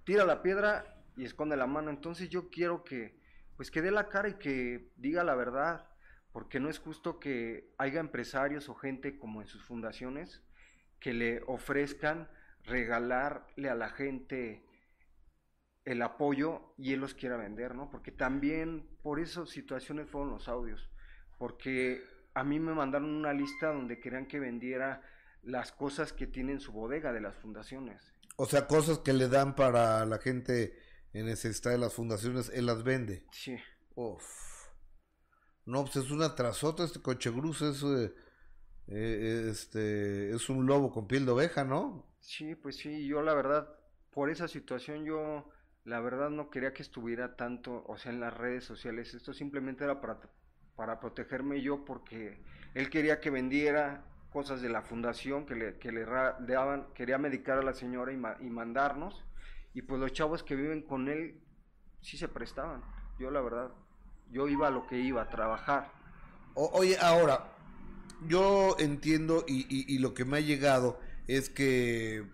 [0.04, 1.90] tira la piedra y esconde la mano.
[1.90, 3.20] Entonces yo quiero que,
[3.56, 5.88] pues que dé la cara y que diga la verdad.
[6.32, 10.42] Porque no es justo que haya empresarios o gente como en sus fundaciones
[11.00, 12.28] que le ofrezcan
[12.64, 14.65] regalarle a la gente
[15.86, 17.88] el apoyo y él los quiera vender, ¿no?
[17.88, 20.90] Porque también por esas situaciones fueron los audios.
[21.38, 22.02] Porque
[22.34, 25.02] a mí me mandaron una lista donde querían que vendiera
[25.42, 28.02] las cosas que tienen su bodega de las fundaciones.
[28.36, 30.76] O sea, cosas que le dan para la gente
[31.12, 33.24] en necesidad de las fundaciones, él las vende.
[33.30, 33.56] Sí.
[33.94, 34.24] Uf.
[35.66, 38.12] No, pues es una trasota, este Cochegruz es, eh,
[38.88, 42.12] eh, este, es un lobo con piel de oveja, ¿no?
[42.20, 43.68] Sí, pues sí, yo la verdad,
[44.10, 45.48] por esa situación yo
[45.86, 49.14] la verdad no quería que estuviera tanto, o sea, en las redes sociales.
[49.14, 50.18] Esto simplemente era para,
[50.74, 52.42] para protegerme yo porque
[52.74, 57.58] él quería que vendiera cosas de la fundación que le, que le daban, quería medicar
[57.58, 59.24] a la señora y, ma- y mandarnos.
[59.74, 61.40] Y pues los chavos que viven con él
[62.00, 62.82] sí se prestaban.
[63.20, 63.70] Yo la verdad,
[64.30, 65.92] yo iba a lo que iba, a trabajar.
[66.54, 67.52] Oye, ahora,
[68.26, 72.24] yo entiendo y, y- y lo que me ha llegado es que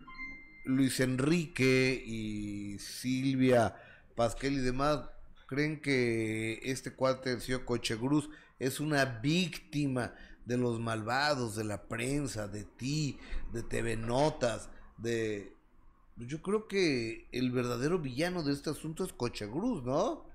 [0.65, 3.75] Luis Enrique y Silvia
[4.15, 5.01] Pasquel y demás
[5.47, 10.15] creen que este cuate del señor Cochegruz es una víctima
[10.47, 13.19] de los malvados, de la prensa, de ti,
[13.53, 15.57] de TV Notas, de...
[16.17, 20.27] Yo creo que el verdadero villano de este asunto es Cochegruz, ¿no?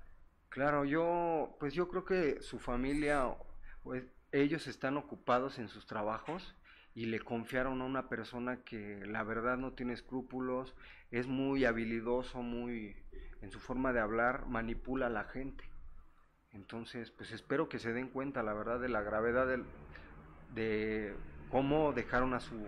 [0.50, 3.36] Claro, yo, pues yo creo que su familia,
[3.82, 6.54] pues ellos están ocupados en sus trabajos
[6.94, 10.74] y le confiaron a una persona que la verdad no tiene escrúpulos,
[11.10, 12.96] es muy habilidoso, muy
[13.40, 15.64] en su forma de hablar, manipula a la gente.
[16.50, 19.46] Entonces, pues espero que se den cuenta, la verdad, de la gravedad
[20.54, 21.14] de
[21.50, 22.66] cómo dejaron a su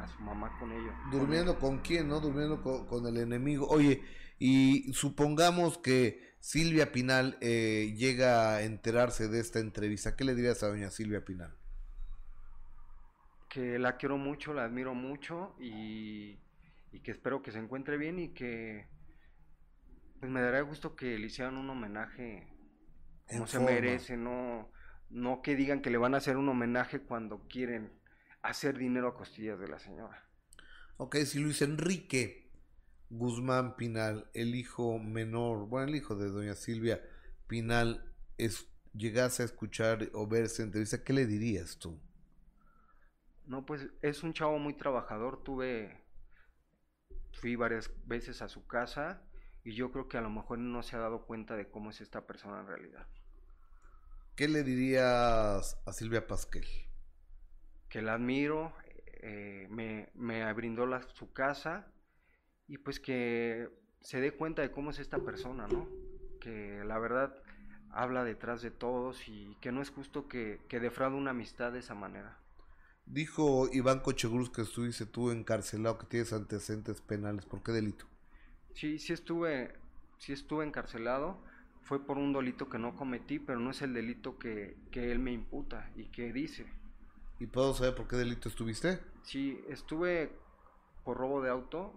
[0.00, 0.94] a su mamá con ellos.
[1.10, 2.20] Durmiendo con quién, ¿no?
[2.20, 3.66] Durmiendo con, con el enemigo.
[3.68, 4.02] Oye,
[4.38, 10.16] y supongamos que Silvia Pinal eh, llega a enterarse de esta entrevista.
[10.16, 11.54] ¿Qué le dirías a doña Silvia Pinal?
[13.50, 16.40] Que la quiero mucho, la admiro mucho y,
[16.92, 18.88] y que espero que se encuentre bien y que
[20.20, 22.48] pues me daría gusto que le hicieran un homenaje
[23.26, 23.60] como En se forma.
[23.60, 24.70] merece, no,
[25.10, 27.92] no que digan que le van a hacer un homenaje cuando quieren
[28.42, 30.22] hacer dinero a costillas de la señora.
[30.98, 32.50] Ok, si Luis Enrique
[33.08, 37.00] Guzmán Pinal, el hijo menor, bueno, el hijo de doña Silvia
[37.46, 42.00] Pinal, es, llegase a escuchar o ver esa entrevista, ¿qué le dirías tú?
[43.50, 45.42] No, pues es un chavo muy trabajador.
[45.42, 46.00] Tuve,
[47.32, 49.22] fui varias veces a su casa
[49.64, 52.00] y yo creo que a lo mejor no se ha dado cuenta de cómo es
[52.00, 53.08] esta persona en realidad.
[54.36, 56.66] ¿Qué le dirías a Silvia Pasquel?
[57.90, 58.72] Que la admiro,
[59.22, 61.92] eh, me, me brindó la- su casa
[62.68, 63.70] y pues que
[64.00, 65.88] se dé cuenta de cómo es esta persona, ¿no?
[66.40, 67.34] Que la verdad
[67.90, 71.80] habla detrás de todos y que no es justo que, que defraude una amistad de
[71.80, 72.39] esa manera.
[73.12, 77.44] Dijo Iván Cochegruz que estuviste tú encarcelado, que tienes antecedentes penales.
[77.44, 78.06] ¿Por qué delito?
[78.74, 79.74] Sí, sí estuve,
[80.18, 81.38] sí estuve encarcelado.
[81.82, 85.18] Fue por un delito que no cometí, pero no es el delito que, que él
[85.18, 86.66] me imputa y que dice.
[87.40, 89.00] ¿Y puedo saber por qué delito estuviste?
[89.22, 90.30] Sí, estuve
[91.04, 91.92] por robo de auto,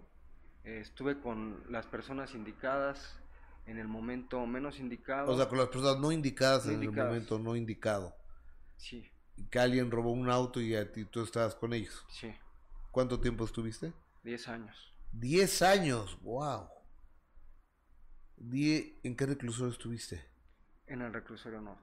[0.64, 3.20] eh, estuve con las personas indicadas
[3.66, 5.32] en el momento menos indicado.
[5.32, 6.98] O sea, con las personas no indicadas No en indicadas.
[6.98, 8.14] el momento no indicado.
[8.76, 9.10] Sí,
[9.50, 12.04] que alguien robó un auto y a ti tú estabas con ellos.
[12.08, 12.34] sí,
[12.90, 13.92] ¿Cuánto tiempo estuviste?
[14.22, 14.92] 10 años.
[15.12, 16.68] 10 años, wow.
[18.36, 20.22] Die- ¿En qué reclusorio estuviste?
[20.86, 21.82] En el reclusorio norte.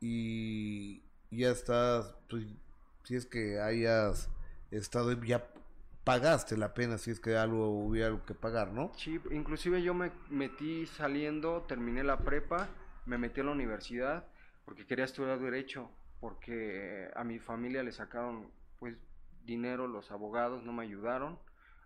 [0.00, 2.44] Y ya estás, pues,
[3.04, 4.28] si es que hayas
[4.70, 5.46] estado, ya
[6.04, 8.92] pagaste la pena, si es que algo hubiera algo que pagar, ¿no?
[8.96, 12.68] Sí, inclusive yo me metí saliendo, terminé la prepa,
[13.06, 14.26] me metí a la universidad
[14.66, 15.90] porque quería estudiar derecho,
[16.24, 18.96] porque a mi familia le sacaron pues
[19.44, 21.38] dinero los abogados, no me ayudaron,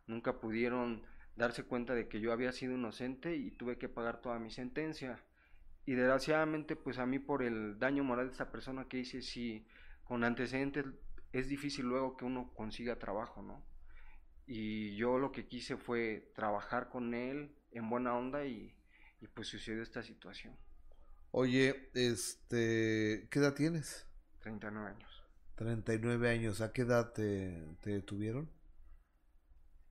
[0.07, 1.03] nunca pudieron
[1.35, 5.21] darse cuenta de que yo había sido inocente y tuve que pagar toda mi sentencia.
[5.87, 9.67] Y desgraciadamente pues a mí por el daño moral de esta persona que hice, sí,
[10.05, 10.85] con antecedentes
[11.33, 13.65] es difícil luego que uno consiga trabajo, ¿no?
[14.47, 18.73] Y yo lo que quise fue trabajar con él en buena onda y,
[19.21, 20.57] y pues sucedió esta situación.
[21.33, 24.08] Oye, este, ¿qué edad tienes?
[24.41, 25.23] 39 años.
[25.57, 28.49] 39 años, ¿a qué edad te, te detuvieron?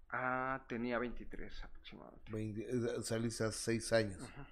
[0.10, 2.32] Ah, tenía 23 aproximadamente.
[2.32, 4.20] 20, eh, saliste a 6 años.
[4.22, 4.48] Ajá.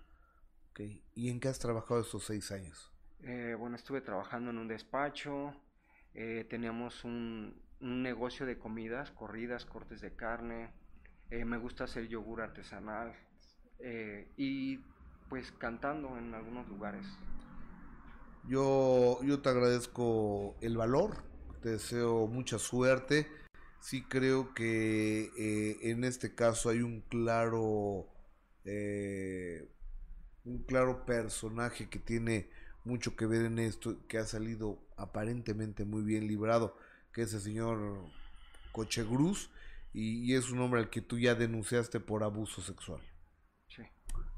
[0.72, 0.82] Ok,
[1.14, 2.92] ¿y en qué has trabajado estos 6 años?
[3.24, 5.56] Eh, bueno, estuve trabajando en un despacho,
[6.14, 10.74] eh, teníamos un, un negocio de comidas, corridas, cortes de carne,
[11.32, 13.14] eh, me gusta hacer yogur artesanal
[13.80, 14.78] eh, y
[15.30, 17.06] pues cantando en algunos lugares.
[18.48, 21.24] Yo, yo te agradezco el valor,
[21.62, 23.28] te deseo mucha suerte.
[23.80, 28.08] Sí creo que eh, en este caso hay un claro,
[28.64, 29.68] eh,
[30.44, 32.50] un claro personaje que tiene
[32.84, 36.78] mucho que ver en esto, que ha salido aparentemente muy bien librado,
[37.12, 38.06] que es el señor
[38.72, 39.50] Cochegruz,
[39.92, 43.02] y, y es un hombre al que tú ya denunciaste por abuso sexual.
[43.70, 43.84] Sí.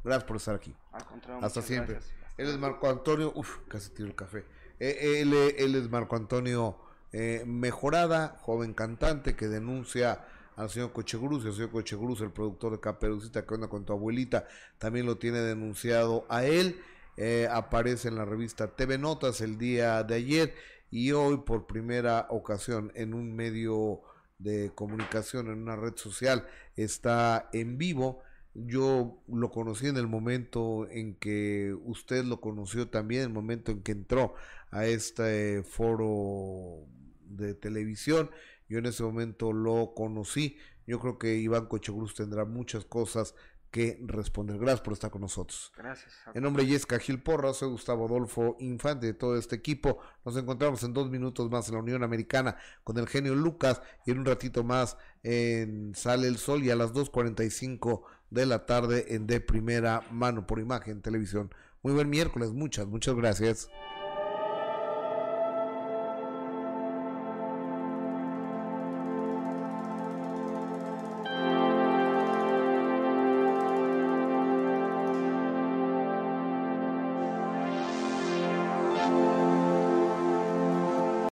[0.04, 0.74] Gracias por estar aquí.
[0.92, 1.96] Al contrario, Hasta siempre.
[1.96, 2.16] gracias.
[2.38, 2.58] Él es.
[2.58, 4.46] Marco Antonio, uff, casi tiro el café.
[4.80, 5.22] Eh,
[5.58, 6.78] él, es Marco Antonio
[7.12, 10.26] eh, Mejorada, joven cantante que denuncia
[10.56, 14.48] al señor Cochegruz, el señor Cochegruz, el productor de Caperucita que anda con tu abuelita,
[14.78, 16.82] también lo tiene denunciado a él.
[17.16, 20.54] Eh, aparece en la revista TV Notas el día de ayer
[20.92, 24.02] y hoy por primera ocasión en un medio
[24.38, 28.22] de comunicación, en una red social, está en vivo.
[28.66, 33.84] Yo lo conocí en el momento en que usted lo conoció también, el momento en
[33.84, 34.34] que entró
[34.72, 36.88] a este foro
[37.22, 38.32] de televisión.
[38.68, 40.58] Yo en ese momento lo conocí.
[40.88, 43.36] yo creo que Iván Cochegruz tendrá muchas cosas
[43.70, 44.58] que responder.
[44.58, 45.72] Gracias por estar con nosotros.
[45.78, 46.12] Gracias.
[46.34, 50.00] En nombre de Jessica Gil Porra, soy Gustavo Adolfo Infante de todo este equipo.
[50.26, 54.12] Nos encontramos en dos minutos más en la Unión Americana con el genio Lucas y
[54.12, 59.16] en un ratito más en Sale el Sol y a las 2.45 de la tarde
[59.16, 61.52] en De Primera Mano por Imagen Televisión.
[61.84, 63.70] Muy buen miércoles, muchas, muchas gracias.